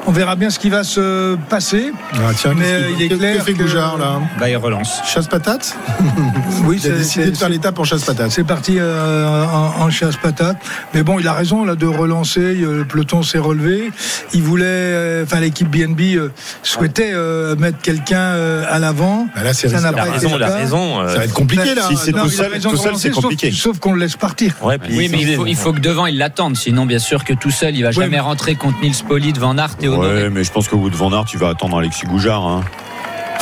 [0.07, 1.91] on verra bien ce qui va se passer.
[2.15, 5.01] Ah, tiens, Mais, euh, il est que- clair que Goujard là Bah, il relance.
[5.05, 5.77] Chasse patate
[6.65, 8.31] Oui, Il a décidé de faire l'étape en chasse patate.
[8.31, 10.59] C'est parti euh, en, en chasse patate.
[10.95, 12.41] Mais bon, il a raison là de relancer.
[12.41, 13.91] euh, Le peloton s'est relevé.
[14.33, 16.29] Il voulait, euh, enfin l'équipe BNB euh,
[16.63, 19.27] souhaitait euh, mettre quelqu'un euh, à l'avant.
[19.35, 20.55] Bah là, c'est Ça n'a pas raison, le il a cas.
[20.57, 21.01] raison.
[21.01, 21.83] euh, Ça va être compliqué là.
[21.89, 23.51] Si c'est tout seul- tout seul, c'est compliqué.
[23.53, 24.55] Sauf, qu'on le laisse partir.
[24.63, 27.25] Ouais, puis Oui, mais il faut, il faut que devant il l'attende, sinon bien sûr
[27.25, 29.89] que tout seul il va Ouais, jamais mais- rentrer contre Nils Polite, Van Aert et
[29.89, 30.23] Honoré.
[30.25, 32.47] Ouais, mais je pense qu'au bout de Van Aert, tu vas attendre Alexis Goujard.
[32.47, 32.65] Hein.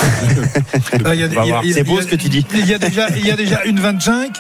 [0.00, 0.06] Ah,
[0.92, 2.44] C'est beau il y a- ce que tu dis.
[2.54, 4.32] Il y a déjà, il y a déjà une 25.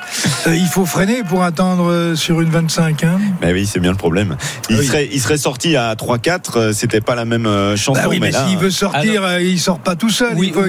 [0.46, 3.04] Euh, il faut freiner pour attendre euh, sur une 25.
[3.04, 3.18] Hein.
[3.40, 4.36] Mais oui, c'est bien le problème.
[4.68, 8.00] Il, serait, il serait sorti à 3-4, euh, c'était pas la même chanson.
[8.00, 10.34] Bah oui, mais, s'il veut sortir, euh, il sort pas tout seul.
[10.36, 10.48] Oui.
[10.48, 10.66] Il, faut,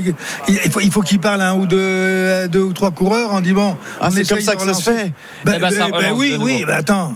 [0.47, 3.33] il, il faut, il faut qu'il parle à un ou deux, deux ou trois coureurs
[3.33, 3.77] en disant.
[3.99, 5.11] Ah, on c'est comme ça que ça se fait.
[5.43, 7.13] Bah, Eh ben, ça bah, bah oui, oui, bah attends.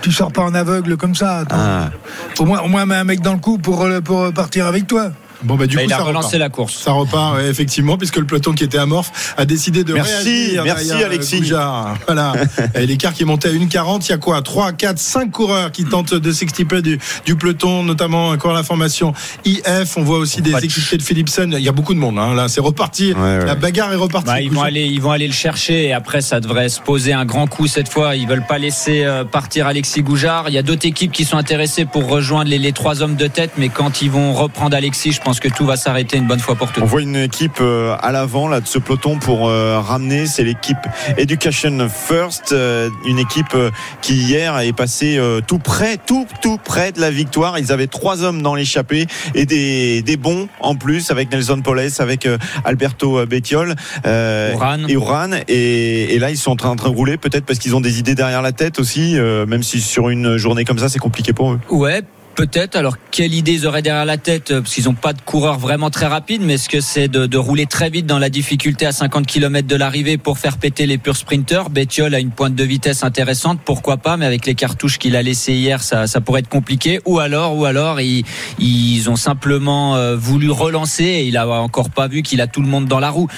[0.00, 1.42] Tu sors pas en aveugle comme ça.
[1.50, 1.90] Ah.
[2.38, 5.10] Au moins, au moins, mets un mec dans le coup pour, pour partir avec toi.
[5.42, 6.40] Bon bah du Bah, coup il a ça relancé repart.
[6.40, 6.74] la course.
[6.76, 10.12] Ça repart ouais, effectivement puisque le peloton qui était amorphe a décidé de Merci,
[10.56, 11.38] réagir merci, derrière, euh, Alexis.
[11.40, 11.98] Goujard.
[12.06, 12.32] Voilà.
[12.74, 14.06] Et l'écart qui est monté à 1,40.
[14.06, 14.40] Il y a quoi?
[14.42, 19.12] 3, 4, 5 coureurs qui tentent de s'extirper du, du peloton, notamment encore la formation
[19.44, 19.96] IF.
[19.96, 21.52] On voit aussi des équipiers de Philipsen.
[21.56, 22.18] Il y a beaucoup de monde.
[22.18, 22.34] Hein.
[22.34, 23.12] Là, c'est reparti.
[23.12, 23.44] Ouais, ouais.
[23.46, 24.26] La bagarre est repartie.
[24.26, 27.12] Bah, ils vont aller, ils vont aller le chercher et après ça devrait se poser
[27.12, 28.16] un grand coup cette fois.
[28.16, 30.48] Ils veulent pas laisser euh, partir Alexis Goujard.
[30.48, 33.26] Il y a d'autres équipes qui sont intéressées pour rejoindre les, les trois hommes de
[33.26, 36.38] tête, mais quand ils vont reprendre Alexis, je pense que tout va s'arrêter une bonne
[36.38, 36.84] fois pour toutes.
[36.84, 40.44] On voit une équipe euh, à l'avant là de ce peloton pour euh, ramener, c'est
[40.44, 40.76] l'équipe
[41.16, 43.56] Education First, euh, une équipe
[44.02, 47.58] qui hier est passée tout près, tout tout près de la victoire.
[47.58, 51.90] Ils avaient trois hommes dans l'échappée et des, des bons en plus avec Nelson Poles,
[51.98, 52.28] avec
[52.64, 53.74] Alberto Bettiol
[54.06, 54.54] euh,
[54.86, 55.30] et Uran.
[55.48, 57.80] Et, et là ils sont en train, en train de rouler, peut-être parce qu'ils ont
[57.80, 61.00] des idées derrière la tête aussi, euh, même si sur une journée comme ça c'est
[61.00, 61.60] compliqué pour eux.
[61.70, 62.02] Ouais.
[62.36, 62.76] Peut-être.
[62.76, 65.58] Alors, quelle idée ils auraient derrière la tête euh, Parce qu'ils n'ont pas de coureur
[65.58, 68.92] vraiment très rapide, mais est-ce que c'est de, rouler très vite dans la difficulté à
[68.92, 72.62] 50 km de l'arrivée pour faire péter les purs sprinters Bettiol a une pointe de
[72.62, 76.48] vitesse intéressante, pourquoi pas Mais avec les cartouches qu'il a laissées hier, ça, pourrait être
[76.48, 77.00] compliqué.
[77.06, 78.24] Ou alors, ou alors, ils,
[78.58, 82.60] ils ont simplement euh, voulu relancer et il a encore pas vu qu'il a tout
[82.60, 83.28] le monde dans la roue.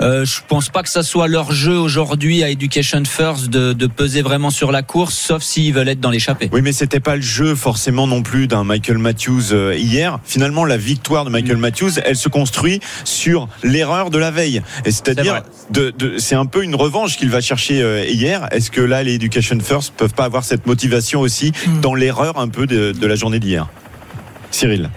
[0.00, 3.86] Euh, je pense pas que ça soit leur jeu aujourd'hui à Education First de, de
[3.88, 6.48] peser vraiment sur la course, sauf s'ils veulent être dans l'échappée.
[6.52, 10.18] Oui, mais c'était pas le jeu forcément non plus d'un Michael Matthews euh, hier.
[10.24, 14.58] Finalement, la victoire de Michael Matthews, elle se construit sur l'erreur de la veille.
[14.84, 15.42] Et C'est c'est-à-dire, vrai.
[15.70, 18.46] de, de- c'est un peu une revanche qu'il va chercher euh, hier.
[18.50, 22.48] Est-ce que là, les Education First peuvent pas avoir cette motivation aussi dans l'erreur un
[22.48, 23.66] peu de, de la journée d'hier?
[24.50, 24.90] Cyril.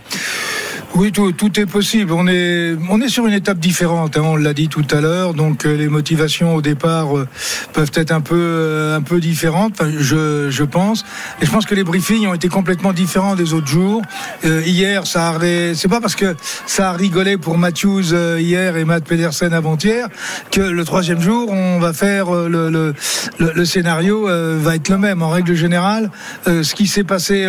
[0.95, 2.11] Oui, tout, tout est possible.
[2.13, 4.17] On est, on est sur une étape différente.
[4.17, 5.35] hein, on l'a dit tout à l'heure.
[5.35, 7.27] Donc euh, les motivations au départ euh,
[7.73, 9.81] peuvent être un peu, euh, un peu différentes.
[9.99, 11.05] Je, je pense.
[11.41, 14.01] Et je pense que les briefings ont été complètement différents des autres jours.
[14.43, 15.37] Hier, ça
[15.73, 20.07] c'est pas parce que ça a rigolé pour Matthews hier et Matt Pedersen avant-hier
[20.51, 22.93] que le troisième jour on va faire le, le,
[23.37, 24.27] le, scénario
[24.59, 25.21] va être le même.
[25.21, 26.09] En règle générale,
[26.45, 27.45] ce qui s'est passé,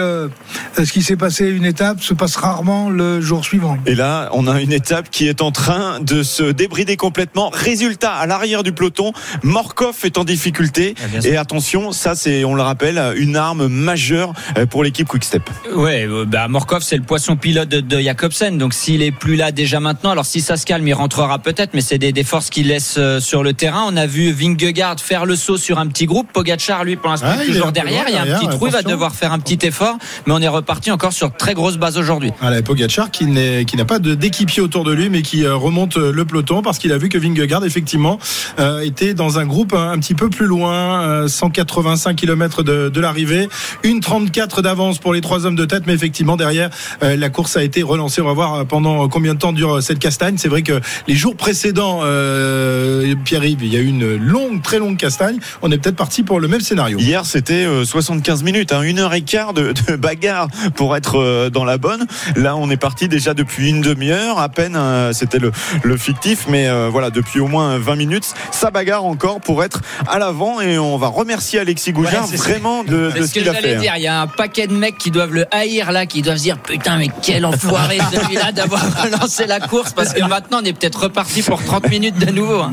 [0.77, 3.79] ce qui s'est passé une étape se passe rarement le jour jour suivant.
[3.87, 7.49] Et là, on a une étape qui est en train de se débrider complètement.
[7.53, 9.13] Résultat, à l'arrière du peloton,
[9.45, 10.97] Morkov est en difficulté.
[10.99, 11.25] Ah.
[11.25, 15.49] Et attention, ça c'est, on le rappelle, une arme majeure euh, pour l'équipe Quickstep.
[15.77, 19.37] Ouais, euh, bah Morkov c'est le poisson pilote de, de Jacobsen, donc s'il est plus
[19.37, 22.25] là déjà maintenant, alors si ça se calme, il rentrera peut-être, mais c'est des, des
[22.25, 23.85] forces qu'il laisse euh, sur le terrain.
[23.87, 27.29] On a vu Vingegaard faire le saut sur un petit groupe, Pogacar lui pour l'instant
[27.31, 29.39] Ah, toujours derrière, il y a un derrière, petit trou, il va devoir faire un
[29.39, 32.33] petit effort, mais on est reparti encore sur très grosse base aujourd'hui.
[32.41, 36.13] Voilà, Pogacar qui qui n'a pas d'équipier autour de lui, mais qui euh, remonte euh,
[36.13, 38.19] le peloton parce qu'il a vu que Vingegaard effectivement
[38.59, 42.89] euh, était dans un groupe un, un petit peu plus loin, euh, 185 km de,
[42.89, 43.49] de l'arrivée,
[43.83, 46.71] une 34 d'avance pour les trois hommes de tête, mais effectivement derrière
[47.03, 48.21] euh, la course a été relancée.
[48.23, 50.37] On va voir euh, pendant combien de temps dure euh, cette castagne.
[50.39, 54.79] C'est vrai que les jours précédents, euh, Pierre-Yves, il y a eu une longue, très
[54.79, 55.39] longue castagne.
[55.63, 56.99] On est peut-être parti pour le même scénario.
[56.99, 61.17] Hier, c'était euh, 75 minutes, hein, une heure et quart de, de bagarre pour être
[61.17, 62.07] euh, dans la bonne.
[62.37, 64.77] Là, on est parti déjà depuis une demi-heure, à peine.
[64.77, 65.53] euh, c'était le,
[65.83, 69.81] le fictif, mais euh, voilà, depuis au moins 20 minutes, ça bagarre encore pour être
[70.09, 70.61] à l'avant.
[70.61, 73.77] Et on va remercier Alexis Goujard Ouais, vraiment de, ce qu'il a fait.
[73.77, 73.93] dire.
[73.97, 76.43] Il y a un paquet de mecs qui doivent le haïr là, qui doivent se
[76.45, 80.73] dire putain mais quel enfoiré celui-là d'avoir relancé la course parce que maintenant on est
[80.73, 82.61] peut-être reparti pour 30 minutes de nouveau.
[82.61, 82.73] hein.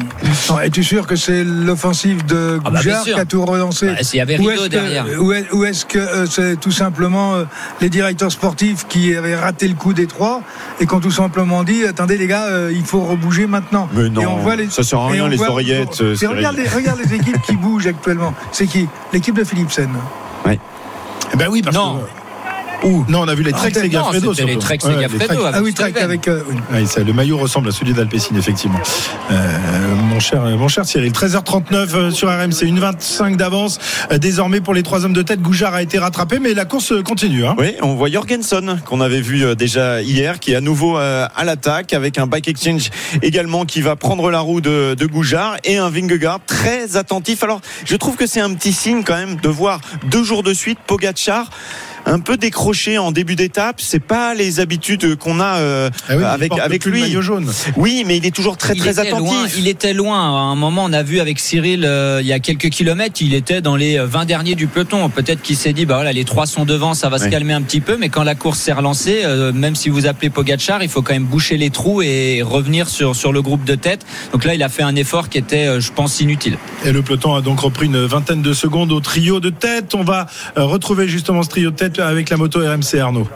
[0.63, 4.19] Es-tu sûr que c'est l'offensive de Ah bah, Goujard qui a tout relancé Bah, s'il
[4.19, 5.05] y avait Ou Rideau est-ce derrière.
[5.05, 7.43] que, ou est- ou est-ce que euh, c'est tout simplement euh,
[7.81, 10.26] les directeurs sportifs qui avaient raté le coup des trois
[10.79, 13.87] et qui ont tout simplement dit attendez les gars, euh, il faut rebouger maintenant.
[13.93, 16.55] Mais non, Et on voit les, ça sert à rien, les oreillettes, et euh, regarde,
[16.55, 18.33] les, regarde les équipes qui bougent actuellement.
[18.51, 18.87] C'est qui?
[19.13, 19.89] L'équipe de Philipsen.
[21.33, 21.99] Eh Ben oui, parce Non.
[21.99, 22.26] que.
[22.83, 23.05] Ouh.
[23.09, 24.33] Non, on a vu les Trek non, Segafredo.
[24.33, 24.77] c'était les Trek.
[24.83, 25.21] avec
[25.53, 25.73] Ah oui.
[25.73, 26.27] Trek avec.
[26.27, 26.55] euh, oui.
[26.73, 28.79] Oui, ça, le maillot ressemble à celui d'Alpecin, effectivement.
[29.31, 33.79] Euh, mon cher, mon cher Cyril, 13h39 euh, sur RMC, une 25 d'avance
[34.19, 35.41] désormais pour les trois hommes de tête.
[35.41, 37.45] Goujard a été rattrapé, mais la course continue.
[37.45, 37.55] Hein.
[37.57, 41.93] Oui, on voit Jorgensen qu'on avait vu déjà hier, qui est à nouveau à l'attaque
[41.93, 42.89] avec un back exchange
[43.21, 47.43] également qui va prendre la roue de, de Goujard et un Vingegaard très attentif.
[47.43, 50.53] Alors, je trouve que c'est un petit signe quand même de voir deux jours de
[50.53, 51.49] suite Pogacar
[52.07, 53.79] un peu décroché en début d'étape.
[53.79, 56.97] C'est pas les habitudes qu'on a euh, Ah oui, il avec porte avec plus le
[56.97, 57.03] lui.
[57.03, 57.51] maillot jaune.
[57.75, 59.19] Oui, mais il est toujours très il très attentif.
[59.19, 60.19] Loin, il était loin.
[60.19, 63.33] À un moment, on a vu avec Cyril, euh, il y a quelques kilomètres, il
[63.33, 65.09] était dans les 20 derniers du peloton.
[65.09, 67.61] Peut-être qu'il s'est dit, bah voilà, les trois sont devant, ça va se calmer un
[67.61, 67.97] petit peu.
[67.97, 71.13] Mais quand la course s'est relancée, euh, même si vous appelez Pogachar, il faut quand
[71.13, 74.05] même boucher les trous et revenir sur, sur le groupe de tête.
[74.31, 76.57] Donc là, il a fait un effort qui était, euh, je pense, inutile.
[76.85, 79.95] Et le peloton a donc repris une vingtaine de secondes au trio de tête.
[79.95, 80.27] On va
[80.57, 83.27] euh, retrouver justement ce trio de tête avec la moto RMC Arnaud.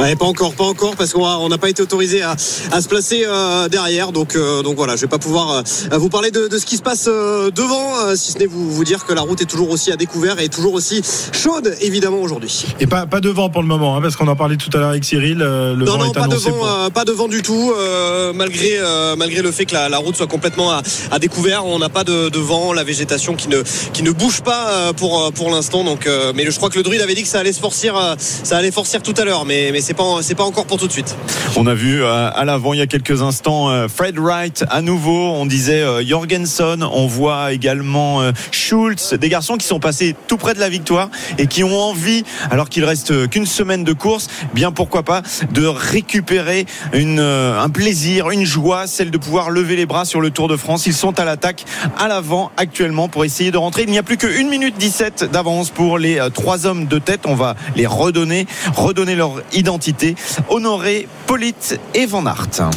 [0.00, 2.32] Ouais, pas encore, pas encore, parce qu'on n'a pas été autorisé à,
[2.72, 4.10] à se placer euh, derrière.
[4.10, 5.50] Donc, euh, donc voilà, je vais pas pouvoir
[5.92, 8.46] euh, vous parler de, de ce qui se passe euh, devant, euh, si ce n'est
[8.46, 11.76] vous, vous dire que la route est toujours aussi à découvert et toujours aussi chaude,
[11.82, 12.64] évidemment, aujourd'hui.
[12.80, 14.88] Et pas, pas devant pour le moment, hein, parce qu'on en parlait tout à l'heure
[14.88, 15.40] avec Cyril.
[15.42, 17.72] euh, le Non, vent non, est pas annoncé devant, pour- euh, pas devant du tout,
[17.76, 21.66] euh, malgré, euh, malgré le fait que la, la route soit complètement à, à découvert.
[21.66, 23.62] On n'a pas de, de vent, la végétation qui ne,
[23.92, 25.84] qui ne bouge pas euh, pour, pour l'instant.
[25.84, 28.16] Donc, euh, mais je crois que le druide avait dit que ça allait se forcir,
[28.18, 30.86] ça allait forcir tout à l'heure, mais, mais c'est pas, c'est pas encore pour tout
[30.86, 31.16] de suite.
[31.56, 34.80] On a vu euh, à l'avant il y a quelques instants euh, Fred Wright à
[34.80, 35.32] nouveau.
[35.32, 36.82] On disait euh, Jorgensen.
[36.82, 41.46] On voit également Schultz, des garçons qui sont passés tout près de la victoire et
[41.46, 45.22] qui ont envie, alors qu'il reste euh, qu'une semaine de course, bien pourquoi pas,
[45.52, 50.48] de récupérer un plaisir, une joie, celle de pouvoir lever les bras sur le Tour
[50.48, 50.86] de France.
[50.86, 51.64] Ils sont à l'attaque,
[51.98, 53.82] à l'avant actuellement pour essayer de rentrer.
[53.82, 57.22] Il n'y a plus que 1 minute 17 d'avance pour les trois hommes de tête.
[57.26, 59.71] On va les redonner, redonner leur identité.
[60.48, 62.70] Honoré, Polite et Van Aert.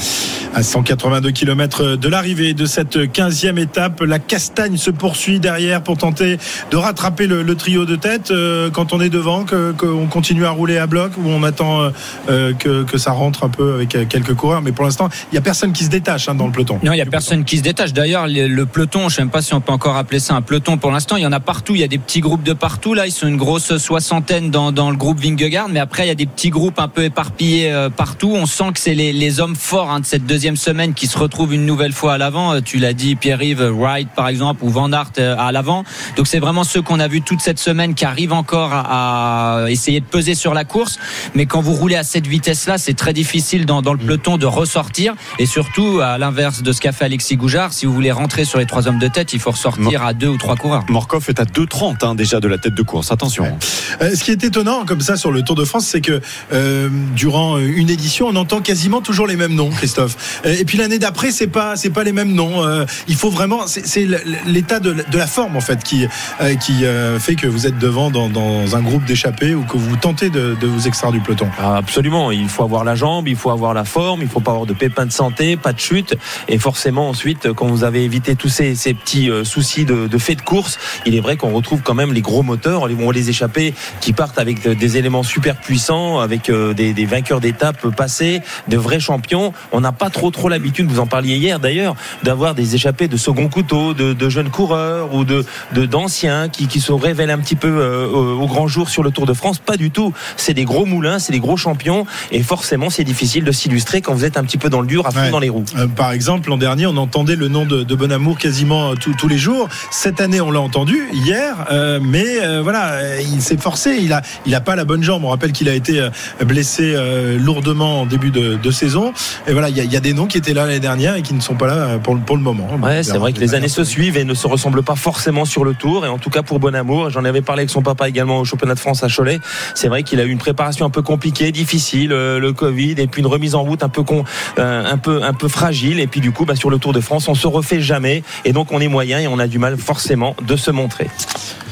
[0.53, 5.97] À 182 km de l'arrivée de cette 15e étape, la castagne se poursuit derrière pour
[5.97, 6.37] tenter
[6.71, 8.31] de rattraper le, le trio de tête.
[8.31, 11.81] Euh, quand on est devant, que- qu'on continue à rouler à bloc ou on attend
[11.81, 11.89] euh,
[12.29, 14.61] euh, que, que ça rentre un peu avec euh, quelques coureurs.
[14.61, 16.79] Mais pour l'instant, il n'y a personne qui se détache hein, dans le peloton.
[16.83, 17.91] Non, il y a personne qui se détache.
[17.91, 20.41] D'ailleurs, le, le peloton, je sais même pas si on peut encore appeler ça un
[20.41, 21.17] peloton pour l'instant.
[21.17, 21.75] Il y en a partout.
[21.75, 22.93] Il y a des petits groupes de partout.
[22.93, 25.67] Là, ils sont une grosse soixantaine dans, dans le groupe Vingegaard.
[25.67, 28.31] Mais après, il y a des petits groupes un peu éparpillés euh, partout.
[28.35, 31.17] On sent que c'est les, les hommes forts hein, de cette deuxième semaine qui se
[31.17, 32.53] retrouvent une nouvelle fois à l'avant.
[32.53, 35.83] Euh, Tu l'as dit, Pierre-Yves Wright, par exemple, ou Van Aert euh, à l'avant.
[36.15, 39.69] Donc, c'est vraiment ceux qu'on a vus toute cette semaine qui arrivent encore à, à
[39.71, 40.99] essayer de peser sur la course.
[41.33, 44.45] Mais quand vous roulez à cette vitesse-là, c'est très difficile dans, dans le peloton de
[44.45, 45.15] ressortir.
[45.39, 48.59] Et surtout, à l'inverse de ce qu'a fait Alexis Goujard, si vous voulez rentrer sur
[48.59, 50.85] les trois hommes de tête, il faut ressortir à deux ou trois coureurs.
[50.89, 53.11] Morkov est à 2,30 hein, déjà de la tête de course.
[53.11, 53.57] Attention.
[54.01, 56.21] Euh, ce qui est étonnant comme ça sur le Tour de France, c'est que
[56.53, 60.41] euh, euh, durant une édition, on entend quasiment toujours les mêmes noms, Christophe.
[60.45, 62.63] Euh, Et puis l'année d'après, c'est pas c'est pas les mêmes noms.
[62.63, 64.07] Euh, il faut vraiment, c'est
[64.45, 66.07] l'état de, de la forme en fait qui
[66.41, 69.95] euh, qui euh, fait que vous êtes devant dans, un groupe d'échappés ou que vous
[69.95, 71.47] tentez de, de vous extraire du peloton.
[71.59, 74.51] Ah, Absolument, il faut avoir la jambe, il faut avoir la forme, il faut pas
[74.51, 76.15] avoir de pépins de santé, pas de chute,
[76.47, 80.17] et forcément ensuite, quand vous avez évité tous ces, ces petits euh, soucis de, de
[80.17, 83.29] fait de course, il est vrai qu'on retrouve quand même les gros moteurs, les, les
[83.29, 87.87] échappés qui partent avec euh, des éléments super puissants, avec euh, des, des vainqueurs d'étapes
[87.95, 89.53] passées, de vrais champions.
[89.71, 93.17] On n'a pas trop trop l'habitude, vous en parliez hier d'ailleurs, d'avoir des échappés de
[93.17, 95.45] second couteau, de, de jeunes coureurs ou de
[95.85, 99.11] d'anciens qui, qui se révèlent un petit peu euh, au, au grand jour sur le
[99.11, 99.59] Tour de France.
[99.59, 100.13] Pas du tout.
[100.37, 104.13] C'est des gros moulins, c'est des gros champions, et forcément c'est difficile de s'illustrer quand
[104.13, 105.31] vous êtes un petit peu dans le dur, à fond Ouais.
[105.31, 105.65] dans les roues.
[105.77, 109.27] Euh, par exemple, l'an dernier, on entendait le nom de, de Bonamour quasiment euh, tous-
[109.27, 109.67] les jours.
[109.91, 113.97] Cette année, on l'a entendu hier, euh, mais euh, voilà, euh, il s'est forcé.
[113.99, 115.23] Il a, il a pas la bonne jambe.
[115.23, 116.09] On rappelle qu'il a été euh,
[116.45, 119.11] blessé euh, lourdement en début de, de saison.
[119.47, 121.15] Et voilà, il y, a- il y a des noms qui étaient là l'année dernière
[121.15, 122.67] et qui ne sont pas là euh, pour, le- pour le moment.
[122.81, 125.65] Ouais, c'est vrai que les années se suivent et ne se ressemblent pas forcément sur
[125.65, 126.05] le tour.
[126.05, 128.75] Et en tout cas pour Bonamour, j'en avais parlé avec son papa également au championnat
[128.75, 129.39] de France à Cholet.
[129.73, 133.07] C'est vrai qu'il a eu une préparation un peu compliquée, difficile, euh, le Covid et
[133.07, 134.23] puis une remise en route un peu con,
[134.59, 135.99] euh, un peu un peu fragile.
[135.99, 138.23] Et puis du coup, bah, sur le Tour de France, on se refait jamais.
[138.45, 141.09] Et donc on est moyen et on a du mal forcément de se montrer.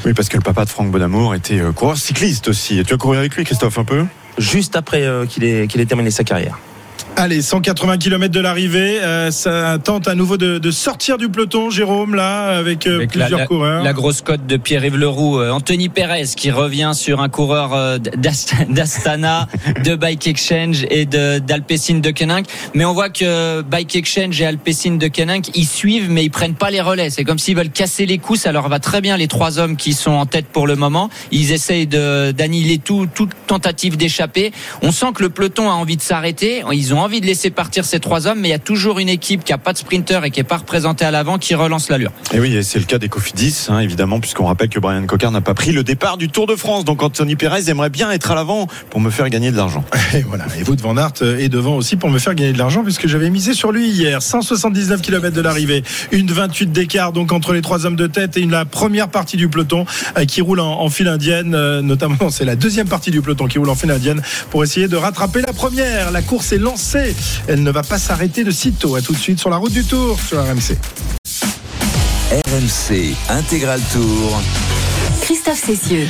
[0.04, 2.82] Oui, parce que le papa de Franck Bonamour était coureur cycliste aussi.
[2.86, 4.04] Tu as couru avec lui, Christophe, un peu?
[4.38, 6.58] Juste après euh, qu'il ait qu'il ait terminé sa carrière.
[7.16, 8.98] Allez, 180 km de l'arrivée.
[9.00, 13.10] euh, ça tente à nouveau de, de sortir du peloton, Jérôme, là, avec, euh, Avec
[13.12, 13.84] plusieurs la- coureurs.
[13.84, 17.98] la grosse cote de Pierre-Yves Leroux, euh, Anthony Pérez qui revient sur un coureur euh,
[17.98, 19.46] d'Ast- d'Astana,
[19.84, 22.46] de Bike Exchange et de d'Alpecin de Keninck.
[22.74, 26.54] Mais on voit que Bike Exchange et Alpecin de Keninck, ils suivent mais ils prennent
[26.56, 27.10] pas les relais.
[27.10, 28.40] C'est comme s'ils veulent casser les coups.
[28.40, 31.10] Ça leur va très bien les trois hommes qui sont en tête pour le moment.
[31.30, 34.50] Ils essayent de d'annihiler tout, toute tentative d'échapper.
[34.82, 36.64] On sent que le peloton a envie de s'arrêter.
[36.72, 39.08] Ils ont envie de laisser partir ces trois hommes, mais il y a toujours une
[39.08, 41.88] équipe qui a pas de sprinter et qui est pas représentée à l'avant qui relance
[41.90, 42.10] l'allure.
[42.32, 45.30] Et oui, et c'est le cas des Cofidis, hein, évidemment, puisqu'on rappelle que Brian Cocard
[45.30, 46.84] n'a pas pris le départ du Tour de France.
[46.84, 49.84] Donc Anthony Pérez aimerait bien être à l'avant pour me faire gagner de l'argent.
[50.14, 50.46] Et voilà.
[50.58, 53.06] Et Wout van Aert euh, est devant aussi pour me faire gagner de l'argent puisque
[53.06, 54.22] j'avais misé sur lui hier.
[54.22, 55.82] 179 km de l'arrivée,
[56.12, 59.36] une 28 d'écart donc entre les trois hommes de tête et une, la première partie
[59.36, 59.84] du peloton
[60.16, 61.54] euh, qui roule en, en file indienne.
[61.54, 64.88] euh, notamment, c'est la deuxième partie du peloton qui roule en file indienne pour essayer
[64.88, 66.10] de rattraper la première.
[66.10, 66.93] La course est lancée.
[67.48, 68.94] Elle ne va pas s'arrêter de sitôt.
[68.94, 70.78] À tout de suite sur la route du Tour sur RMC.
[72.30, 74.40] RMC Intégral Tour.
[75.22, 76.06] Christophe Cessieux.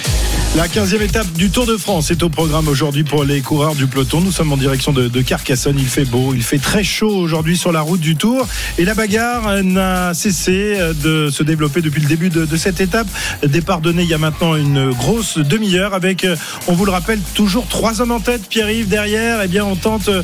[0.56, 3.88] La 15e étape du Tour de France est au programme aujourd'hui pour les coureurs du
[3.88, 4.20] peloton.
[4.20, 5.76] Nous sommes en direction de, Carcassonne.
[5.80, 8.46] Il fait beau, il fait très chaud aujourd'hui sur la route du Tour.
[8.78, 13.08] Et la bagarre n'a cessé de se développer depuis le début de, de cette étape.
[13.44, 16.36] Départ donné il y a maintenant une grosse demi-heure avec, euh,
[16.68, 18.42] on vous le rappelle, toujours trois hommes en tête.
[18.48, 19.42] Pierre-Yves derrière.
[19.42, 20.22] Eh bien, on tente euh,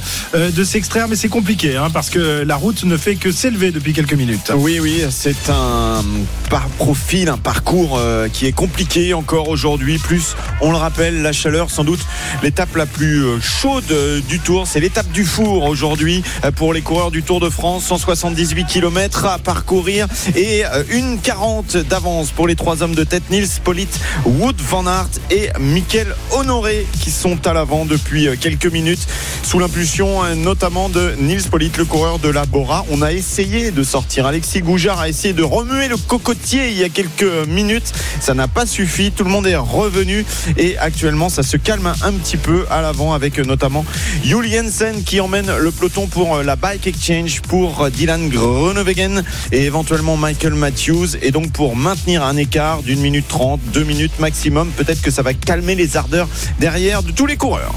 [0.52, 3.94] de s'extraire, mais c'est compliqué hein, parce que la route ne fait que s'élever depuis
[3.94, 4.52] quelques minutes.
[4.54, 6.04] Oui, oui, c'est un
[6.50, 9.98] par profil, un parcours euh, qui est compliqué encore aujourd'hui.
[9.98, 10.19] Plus,
[10.60, 12.00] on le rappelle, la chaleur, sans doute
[12.42, 14.66] l'étape la plus euh, chaude euh, du Tour.
[14.66, 17.84] C'est l'étape du four aujourd'hui euh, pour les coureurs du Tour de France.
[17.86, 20.06] 178 km à parcourir
[20.36, 23.22] et une 40 d'avance pour les trois hommes de tête.
[23.30, 23.88] Nils Polit,
[24.24, 29.06] Wood Van Aert et Mikel Honoré qui sont à l'avant depuis quelques minutes
[29.42, 32.84] sous l'impulsion notamment de Nils Polit, le coureur de la Bora.
[32.90, 34.26] On a essayé de sortir.
[34.26, 37.92] Alexis Goujard a essayé de remuer le cocotier il y a quelques minutes.
[38.20, 39.12] Ça n'a pas suffi.
[39.12, 40.09] Tout le monde est revenu
[40.56, 43.84] et actuellement ça se calme un petit peu à l'avant avec notamment
[44.24, 49.24] Jules Jensen qui emmène le peloton pour euh, la Bike Exchange pour euh, Dylan Groenewegen
[49.52, 54.18] et éventuellement Michael Matthews et donc pour maintenir un écart d'une minute trente, deux minutes
[54.18, 54.70] maximum.
[54.70, 57.74] Peut-être que ça va calmer les ardeurs derrière de tous les coureurs.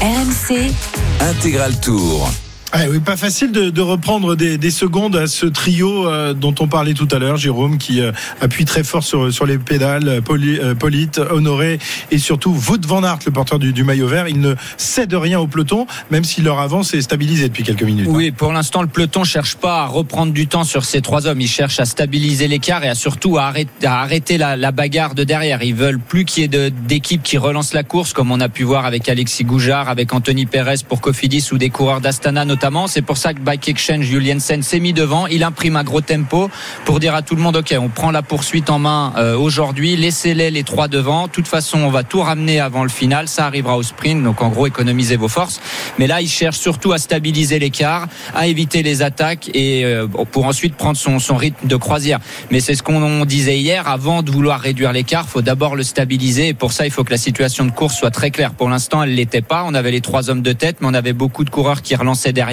[0.00, 0.72] RMC,
[1.20, 2.30] Intégral Tour.
[2.72, 6.66] Ah oui, pas facile de, reprendre des, des secondes à ce trio euh, dont on
[6.66, 8.10] parlait tout à l'heure, Jérôme, qui euh,
[8.40, 11.78] appuie très fort sur, les pédales, Poli, euh, Polite, Honoré
[12.10, 14.26] et surtout Wout van Aert, le porteur du, maillot vert.
[14.26, 18.08] Il ne cède rien au peloton, même si leur avance est stabilisée depuis quelques minutes.
[18.08, 21.40] Oui, pour l'instant, le peloton cherche pas à reprendre du temps sur ces trois hommes.
[21.40, 23.52] Ils cherchent à stabiliser l'écart et à surtout à
[23.84, 25.62] arrêter, la, bagarre de derrière.
[25.62, 28.64] Ils veulent plus qu'il y ait d'équipes qui relancent la course, comme on a pu
[28.64, 32.55] voir avec Alexis Goujard, avec Anthony Pérez pour Cofidis ou des coureurs d'Astana notamment.
[32.88, 35.26] C'est pour ça que Bike Exchange, Juliensen s'est mis devant.
[35.26, 36.50] Il imprime un gros tempo
[36.84, 39.96] pour dire à tout le monde, OK, on prend la poursuite en main euh, aujourd'hui.
[39.96, 41.26] Laissez-les les trois devant.
[41.26, 43.28] De toute façon, on va tout ramener avant le final.
[43.28, 44.22] Ça arrivera au sprint.
[44.22, 45.60] Donc, en gros, économisez vos forces.
[45.98, 50.46] Mais là, il cherche surtout à stabiliser l'écart, à éviter les attaques et euh, pour
[50.46, 52.20] ensuite prendre son, son rythme de croisière.
[52.50, 53.86] Mais c'est ce qu'on disait hier.
[53.86, 56.48] Avant de vouloir réduire l'écart, faut d'abord le stabiliser.
[56.48, 58.52] Et pour ça, il faut que la situation de course soit très claire.
[58.52, 59.64] Pour l'instant, elle l'était pas.
[59.66, 62.32] On avait les trois hommes de tête, mais on avait beaucoup de coureurs qui relançaient
[62.32, 62.45] derrière.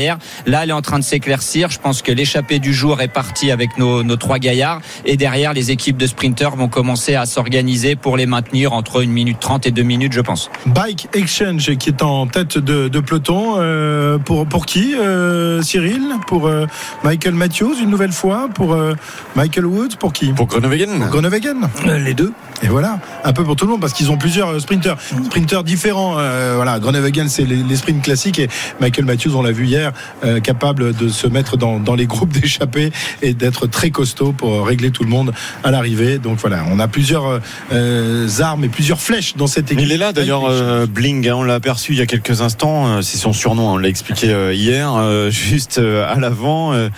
[0.45, 1.69] Là, elle est en train de s'éclaircir.
[1.69, 4.81] Je pense que l'échappée du jour est partie avec nos, nos trois gaillards.
[5.05, 9.11] Et derrière, les équipes de sprinteurs vont commencer à s'organiser pour les maintenir entre une
[9.11, 10.49] minute trente et deux minutes, je pense.
[10.65, 13.55] Bike Exchange qui est en tête de, de peloton.
[13.57, 16.01] euh, pour, pour qui euh, Cyril?
[16.27, 16.65] Pour euh,
[17.03, 18.49] Michael Matthews une nouvelle fois?
[18.53, 18.93] Pour euh,
[19.35, 20.31] Michael Woods Pour qui?
[20.33, 20.99] Pour Groenewegen.
[20.99, 21.69] Pour Groenewegen.
[21.87, 22.31] Euh, Les deux.
[22.61, 25.65] Et voilà, un peu pour tout le monde parce qu'ils ont plusieurs euh, sprinteurs, sprinteurs
[25.65, 26.15] différents.
[26.17, 28.47] Euh, voilà, Groenewegen c'est les, les sprints classiques et
[28.79, 29.82] Michael Matthews, on l'a vu hier,
[30.23, 34.65] euh, capable de se mettre dans, dans les groupes d'échappés et d'être très costaud pour
[34.65, 36.17] régler tout le monde à l'arrivée.
[36.17, 37.39] Donc voilà, on a plusieurs
[37.71, 39.85] euh, armes et plusieurs flèches dans cette équipe.
[39.85, 42.87] Il est là d'ailleurs, euh, Bling, hein, on l'a aperçu il y a quelques instants,
[42.87, 46.73] euh, c'est son surnom, on l'a expliqué euh, hier, euh, juste euh, à l'avant.
[46.73, 46.89] euh,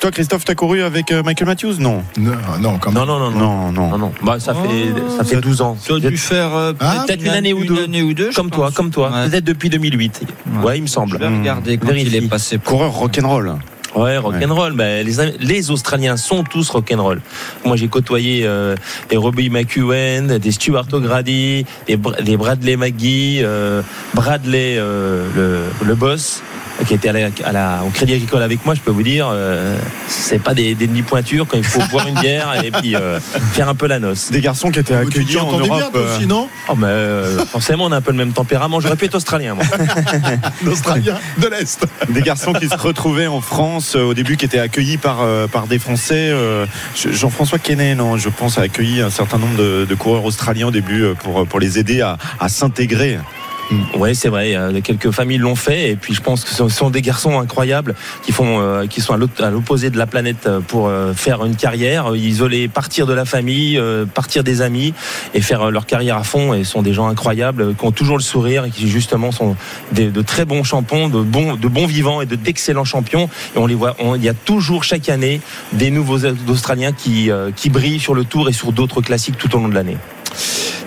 [0.00, 1.74] toi Christophe, t'as couru avec euh, Michael Matthews?
[1.78, 2.02] Non.
[2.18, 3.04] Non, non, quand même.
[3.04, 3.38] Non, non, non, non.
[3.38, 3.88] Non, non.
[3.90, 4.12] Non, non.
[4.22, 5.76] Bah, ça fait, ça fait 12 ans.
[5.84, 7.84] Tu as dû faire euh, Ah, Peut-être une année ou deux.
[7.84, 8.74] année ou deux, je Comme toi, pense.
[8.74, 9.10] comme toi.
[9.10, 9.28] Ouais.
[9.28, 10.22] Peut-être depuis 2008.
[10.62, 11.12] Ouais, il me semble.
[11.12, 12.58] Je vais regarder quand il est passé.
[12.58, 13.56] Coureur rock'n'roll.
[13.94, 14.72] Ouais, rock'n'roll.
[14.72, 17.20] Ben, les, les Australiens sont tous rock'n'roll.
[17.64, 18.74] Moi, j'ai côtoyé euh,
[19.10, 23.82] des Robbie McEwen, des Stuart O'Grady, des, Br- des Bradley McGee, euh,
[24.14, 26.42] Bradley, euh, le, le boss,
[26.86, 28.74] qui était à la, à la- au Crédit Agricole avec moi.
[28.74, 29.76] Je peux vous dire, euh,
[30.08, 33.20] c'est pas des, des demi pointures quand il faut boire une bière et puis euh,
[33.52, 34.30] faire un peu la noce.
[34.30, 35.92] Des garçons qui étaient accueillis en bien, Europe.
[35.96, 38.80] euh, aussi, non Oh, mais euh, forcément, on a un peu le même tempérament.
[38.80, 39.64] J'aurais pu être australien, moi.
[40.64, 41.84] L'Australien de l'Est.
[42.08, 45.46] des garçons qui se retrouvaient en France euh, au début, qui étaient accueillis par, euh,
[45.46, 46.30] par des Français.
[46.30, 47.58] euh, Je- Jean-François
[47.96, 51.14] non, je pense, a accueilli un certain nombre de, de coureurs australiens au début euh,
[51.14, 53.18] pour, pour les aider à, à s'intégrer.
[53.96, 54.54] Oui, c'est vrai.
[54.54, 57.94] euh, Quelques familles l'ont fait, et puis je pense que ce sont des garçons incroyables
[58.22, 63.06] qui euh, sont à l'opposé de la planète euh, pour faire une carrière, isoler, partir
[63.06, 63.80] de la famille,
[64.14, 64.94] partir des amis
[65.34, 66.54] et faire leur carrière à fond.
[66.54, 69.56] Et sont des gens incroyables qui ont toujours le sourire et qui justement sont
[69.92, 73.28] de très bons champions, de bons, vivants et de d'excellents champions.
[73.54, 73.96] Et on les voit.
[74.16, 75.40] il y a toujours chaque année
[75.72, 79.58] des nouveaux Australiens qui, qui brillent sur le Tour et sur d'autres classiques tout au
[79.58, 79.96] long de l'année.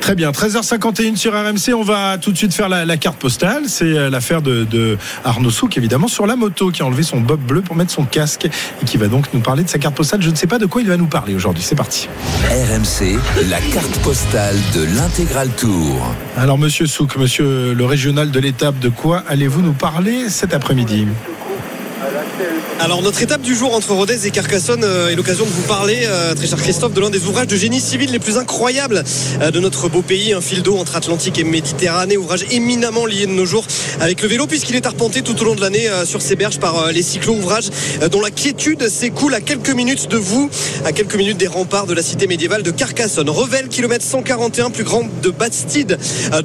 [0.05, 1.73] Très bien, 13h51 sur RMC.
[1.75, 3.63] On va tout de suite faire la, la carte postale.
[3.65, 7.21] C'est euh, l'affaire de, de Arnaud Souk, évidemment, sur la moto, qui a enlevé son
[7.21, 9.95] bob bleu pour mettre son casque et qui va donc nous parler de sa carte
[9.95, 10.21] postale.
[10.21, 11.63] Je ne sais pas de quoi il va nous parler aujourd'hui.
[11.63, 12.07] C'est parti.
[12.51, 13.17] RMC,
[13.49, 16.13] la carte postale de l'intégral tour.
[16.37, 21.07] Alors, monsieur Souk, monsieur le régional de l'étape, de quoi allez-vous nous parler cet après-midi?
[22.79, 26.01] Alors notre étape du jour entre Rodez et Carcassonne euh, est l'occasion de vous parler,
[26.05, 29.03] euh, très cher Christophe, de l'un des ouvrages de génie civil les plus incroyables
[29.41, 33.25] euh, de notre beau pays, un fil d'eau entre Atlantique et Méditerranée, ouvrage éminemment lié
[33.25, 33.65] de nos jours
[34.01, 36.91] avec le vélo puisqu'il est arpenté tout au long de l'année sur ces berges par
[36.91, 37.69] les cyclo-ouvrages
[38.01, 40.49] euh, dont la quiétude s'écoule à quelques minutes de vous,
[40.85, 43.29] à quelques minutes des remparts de la cité médiévale de Carcassonne.
[43.29, 45.97] Revel, kilomètre 141, plus grande de Bastide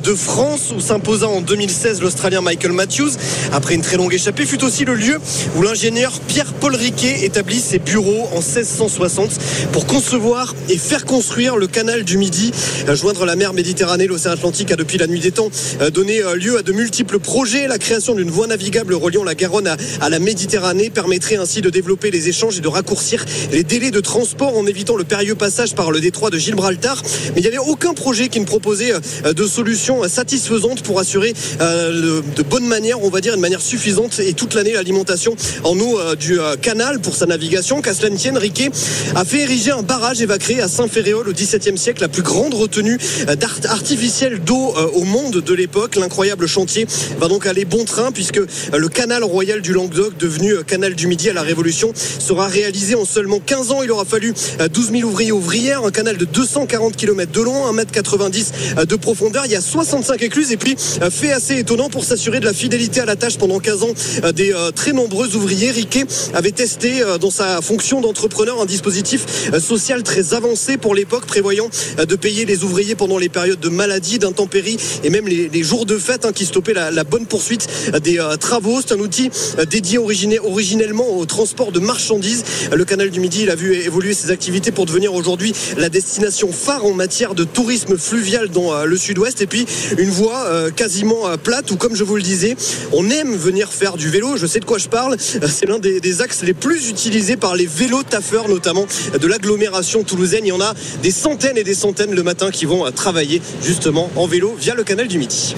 [0.02, 3.10] de France, où s'imposa en 2016 l'Australien Michael Matthews.
[3.52, 5.18] Après une très longue échappée, fut aussi le lieu
[5.56, 9.30] où l'ingénieur Pierre-Paul Riquet établit ses bureaux en 1660
[9.72, 12.52] pour concevoir et faire construire le canal du Midi.
[12.88, 15.50] Euh, Joindre la mer Méditerranée, l'océan Atlantique a depuis la nuit des temps
[15.80, 17.66] euh, donné euh, lieu à de multiples projets.
[17.66, 22.10] La création d'une voie navigable reliant la Garonne à, la Méditerranée permettrait ainsi de développer
[22.10, 25.90] les échanges et de raccourcir les délais de transport en évitant le périlleux passage par
[25.90, 27.02] le détroit de Gibraltar.
[27.34, 28.92] Mais il n'y avait aucun projet qui ne proposait
[29.24, 34.34] de solution satisfaisante pour assurer de bonne manière, on va dire, une manière suffisante et
[34.34, 37.80] toute l'année l'alimentation en eau euh, du euh, canal pour sa navigation.
[37.82, 37.92] Qu'à
[38.36, 38.70] Riquet
[39.14, 42.22] a fait ériger un barrage et va créer à Saint-Ferréol au XVIIe siècle la plus
[42.22, 42.98] grande retenue
[43.28, 45.96] euh, d'art- artificielle d'eau au monde de l'époque.
[45.96, 46.86] L'incroyable chantier
[47.18, 48.40] va donc aller bon train puisque
[48.76, 53.04] le canal royal du Languedoc, devenu canal du Midi à la Révolution, sera réalisé en
[53.04, 53.82] seulement 15 ans.
[53.82, 57.72] Il aura fallu euh, 12 000 ouvriers ouvrières, un canal de 240 km de long,
[57.72, 58.44] 1m90
[58.78, 59.44] euh, de profondeur.
[59.46, 60.76] Il y a 65 écluses et puis
[61.10, 63.88] fait assez étonnant pour s'assurer de la fidélité à la tâche pendant 15 ans
[64.34, 65.70] des très nombreux ouvriers.
[65.70, 66.04] Riquet
[66.34, 71.26] avait testé euh, dans sa fonction d'entrepreneur un dispositif euh, social très avancé pour l'époque,
[71.26, 71.68] prévoyant
[71.98, 75.84] euh, de payer les ouvriers pendant les périodes de maladie, d'intempéries et même les, jours
[75.84, 77.68] de fête hein, qui stoppaient la, bonne poursuite
[78.02, 78.80] des travaux.
[78.80, 79.30] C'est un outil
[79.68, 82.44] dédié originellement au transport de marchandises.
[82.72, 86.84] Le canal du Midi, a vu évoluer ses activités pour devenir aujourd'hui la destination phare
[86.86, 89.42] en matière de tourisme fluvial dans le sud-ouest.
[89.42, 89.66] Et puis
[89.98, 92.56] une voie quasiment plate où, comme je vous le disais,
[92.92, 94.36] on aime venir faire du vélo.
[94.36, 95.16] Je sais de quoi je parle.
[95.42, 99.18] Euh, C'est l'un des, des axes les plus utilisés par les vélos taffeurs, notamment euh,
[99.18, 100.44] de l'agglomération toulousaine.
[100.44, 103.42] Il y en a des centaines et des centaines le matin qui vont euh, travailler
[103.62, 105.54] justement en vélo via le canal du Midi.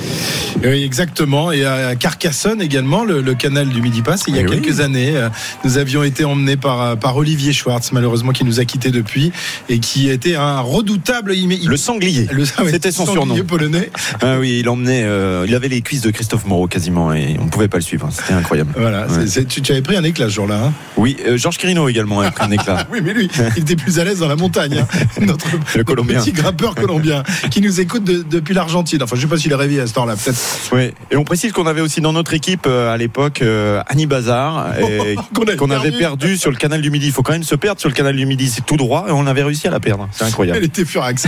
[0.64, 1.50] Oui, exactement.
[1.52, 4.24] Et à Carcassonne également, le, le canal du Midi passe.
[4.28, 4.60] Il y a Eh oui.
[4.60, 5.28] quelques années, euh,
[5.64, 9.32] nous avions été emmenés par, par Olivier Schwartz, malheureusement, qui nous a quittés depuis
[9.68, 11.34] et qui était un redoutable.
[11.34, 12.28] il- il- Le sanglier.
[12.32, 13.44] le- ah oui, C'était son sanglier surnom.
[13.44, 13.90] polonais.
[14.20, 17.44] Ah oui, il emmenait, euh, il avait les cuisses de Christophe Moreau quasiment et on
[17.46, 18.08] ne pouvait pas le suivre.
[18.12, 18.72] C'était incroyable.
[18.76, 19.26] Voilà, Ouais.
[19.26, 20.56] c'est- c'est- tu, tu avais pris un éclat ce jour-là.
[20.66, 22.86] hein Oui, euh, Georges Quirino également a pris un éclat.
[22.92, 24.78] oui, mais lui, il était plus à l'aise dans la montagne.
[24.78, 24.86] hein.
[25.20, 26.20] Notre, notre Colombien.
[26.20, 29.02] petit grimpeur colombien qui nous écoute de- depuis l'Argentine.
[29.02, 30.38] Enfin, je sais pas s'il est réveillé à ce temps-là, peut-être.
[30.72, 30.90] Oui.
[31.10, 34.66] Et on précise qu'on avait aussi dans notre équipe euh, à l'époque euh, Annie Bazar
[35.58, 35.98] Qu'on avait perdu.
[35.98, 37.06] perdu sur le canal du Midi.
[37.06, 39.12] Il faut quand même se perdre sur le canal du Midi, c'est tout droit et
[39.12, 40.08] on avait réussi à la perdre.
[40.12, 40.64] C'est Elle incroyable.
[40.64, 41.26] était furax.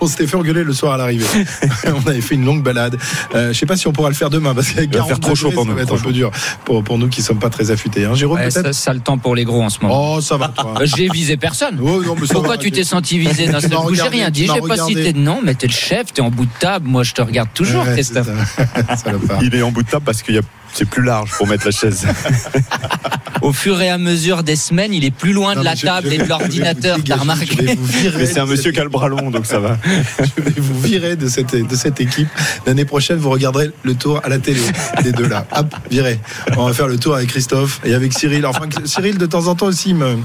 [0.00, 1.26] on s'était fait engueuler le soir à l'arrivée.
[1.86, 2.96] on avait fait une longue balade.
[3.34, 5.20] Euh, je sais pas si on pourra le faire demain parce qu'avec va 40 faire
[5.20, 6.30] trop chaud pour ça nous, va être un peu dur
[6.64, 8.04] pour, pour nous qui sommes pas très affûtés.
[8.04, 10.14] Hein, Jérôme, Ouais, peut-être ça, le temps pour les gros en ce moment.
[10.16, 10.74] Oh, ça va, toi.
[10.84, 11.78] J'ai visé personne.
[11.82, 14.30] Oh, non, mais ça Pourquoi va, tu t'es senti visé d'un seul coup J'ai rien
[14.30, 14.94] dit, j'ai pas regardé.
[14.94, 17.22] cité de nom, mais t'es le chef, t'es en bout de table, moi je te
[17.22, 18.26] regarde toujours, Ouais, Christophe.
[18.26, 19.12] ça.
[19.42, 20.42] Il est en bout de table parce qu'il y a
[20.74, 22.04] c'est plus large pour mettre la chaise.
[23.42, 25.84] Au fur et à mesure des semaines, il est plus loin Non, de la je-
[25.84, 27.76] table je et de l'ordinateur, t'as remarqué
[28.16, 29.76] Mais c'est un monsieur cette- qui a le bras long, donc ça va.
[30.36, 32.28] Je vais vous virer de cette, de cette équipe.
[32.66, 34.60] L'année prochaine, vous regarderez le tour à la télé,
[35.04, 35.46] les deux là.
[35.54, 36.18] Hop, viré.
[36.56, 38.46] On va faire le tour avec Christophe et avec Cyril.
[38.46, 40.16] Enfin, Cyril, de temps en temps aussi, il me,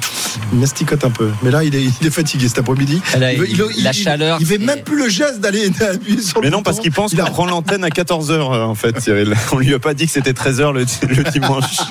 [0.54, 1.30] m'asticote un peu.
[1.44, 3.02] Mais là, il est, il est fatigué cet après-midi.
[3.20, 6.52] La il- chaleur, Il fait c'est- même plus le geste d'aller appuyer sur le Mais
[6.52, 6.64] non, bouton.
[6.64, 9.36] parce qu'il pense Il qu'on a- prend l'antenne à 14h en fait, Cyril.
[9.52, 10.86] On lui a pas dit que c'était 13h le,
[11.16, 11.66] le dimanche.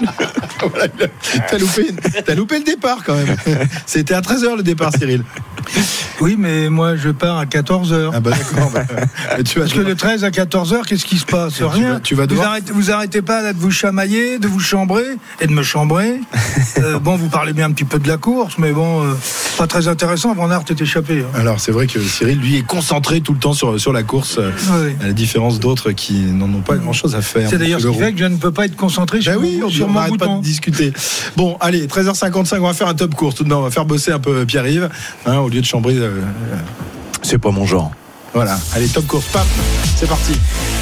[0.60, 0.88] Voilà,
[1.48, 1.86] T'as loupé,
[2.26, 3.36] t'as loupé le départ quand même.
[3.86, 5.22] C'était à 13h le départ, Cyril.
[6.20, 8.10] Oui, mais moi je pars à 14h.
[8.12, 8.70] Ah bah d'accord.
[8.74, 8.82] bah,
[9.44, 11.94] tu vas Parce que de 13 à 14h, qu'est-ce qui se passe Tu Rien.
[11.94, 14.58] vas- tu vas vous, devoir- arrêtez, vous arrêtez pas là de vous chamailler, de vous
[14.58, 15.04] chambrer
[15.40, 16.20] et de me chambrer.
[16.78, 19.12] Euh, bon, vous parlez bien un petit peu de la course, mais bon, euh,
[19.56, 20.32] pas très intéressant.
[20.34, 21.20] Van Aert est échappé.
[21.24, 21.38] hein.
[21.38, 24.38] Alors c'est vrai que Cyril, lui, est concentré tout le temps sur, sur la course,
[24.38, 24.52] euh,
[25.02, 27.48] à la différence d'autres qui n'en ont pas grand-chose à faire.
[27.50, 29.58] C'est d'ailleurs ce qui fait que je ne peux pas être concentré Ben sur, oui,
[29.60, 30.92] mon- on sur on mon n'arrête pas de discuter.
[31.36, 33.58] Bon, allez, 13h55, on va faire un top course tout de même.
[33.58, 34.88] On va faire bosser un peu Pierre-Yves,
[35.26, 35.94] hein, au lieu de chambrer.
[35.96, 36.22] euh,
[37.22, 37.92] C'est pas mon genre.
[38.34, 39.46] Voilà, allez, top course, paf,
[39.96, 40.32] c'est parti.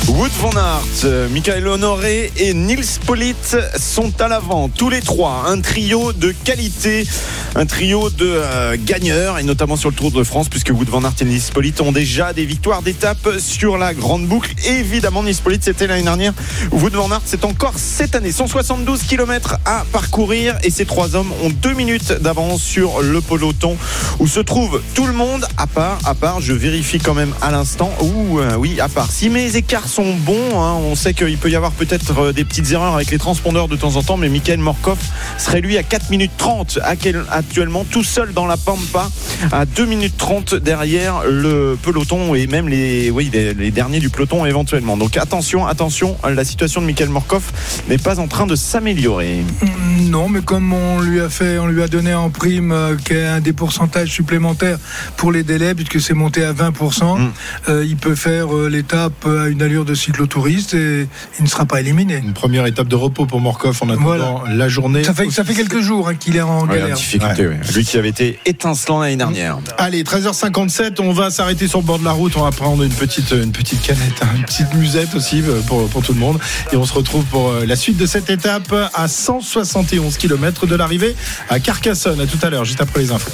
[0.09, 3.35] Wood van Aert, euh, Michael Honoré et Nils Polit
[3.79, 5.45] sont à l'avant, tous les trois.
[5.49, 7.07] Un trio de qualité,
[7.55, 11.03] un trio de euh, gagneurs, et notamment sur le Tour de France, puisque Wood van
[11.03, 14.53] Aert et Nils Polit ont déjà des victoires d'étape sur la grande boucle.
[14.67, 16.35] Évidemment, Nils Polit, c'était l'année dernière.
[16.73, 18.33] Wood van Aert, c'est encore cette année.
[18.33, 23.77] 172 km à parcourir, et ces trois hommes ont deux minutes d'avance sur le peloton,
[24.19, 27.51] où se trouve tout le monde, à part, à part, je vérifie quand même à
[27.51, 29.11] l'instant, ou euh, oui, à part.
[29.11, 32.45] Si mes écarts sont bons, hein, on sait qu'il peut y avoir peut-être euh, des
[32.45, 34.99] petites erreurs avec les transpondeurs de temps en temps, mais Michael Morkov
[35.39, 39.09] serait lui à 4 minutes 30 à quel- actuellement, tout seul dans la Pampa,
[39.53, 44.09] à 2 minutes 30 derrière le peloton et même les, oui, les, les derniers du
[44.11, 44.97] peloton éventuellement.
[44.97, 47.43] Donc attention, attention, la situation de Michael Morkov
[47.89, 49.45] n'est pas en train de s'améliorer.
[49.63, 52.97] Mm, Non, mais comme on lui a fait, on lui a donné en prime euh,
[52.97, 54.79] qu'il y a un des pourcentages supplémentaires
[55.17, 57.26] pour les délais, puisque c'est monté à 20%,
[57.69, 61.09] Euh, il peut faire euh, l'étape euh, à une allure de cyclotouriste et
[61.39, 62.17] il ne sera pas éliminé.
[62.17, 65.05] Une première étape de repos pour Morkov en attendant la journée.
[65.05, 66.97] Ça fait, ça fait quelques jours hein, qu'il est en Ouais, galère.
[66.97, 67.61] difficulté, ouais.
[67.75, 69.59] Lui qui avait été étincelant l'année dernière.
[69.79, 72.33] Allez, 13h57, on va s'arrêter sur le bord de la route.
[72.37, 76.03] On va prendre une petite, une petite canette, hein, une petite musette aussi pour, pour
[76.03, 76.39] tout le monde.
[76.73, 81.15] Et on se retrouve pour la suite de cette étape à 171 km de l'arrivée
[81.49, 82.21] à Carcassonne.
[82.21, 83.31] À tout à l'heure, juste après les infos.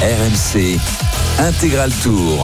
[0.00, 0.78] RMC
[1.38, 2.43] Intégral Tour.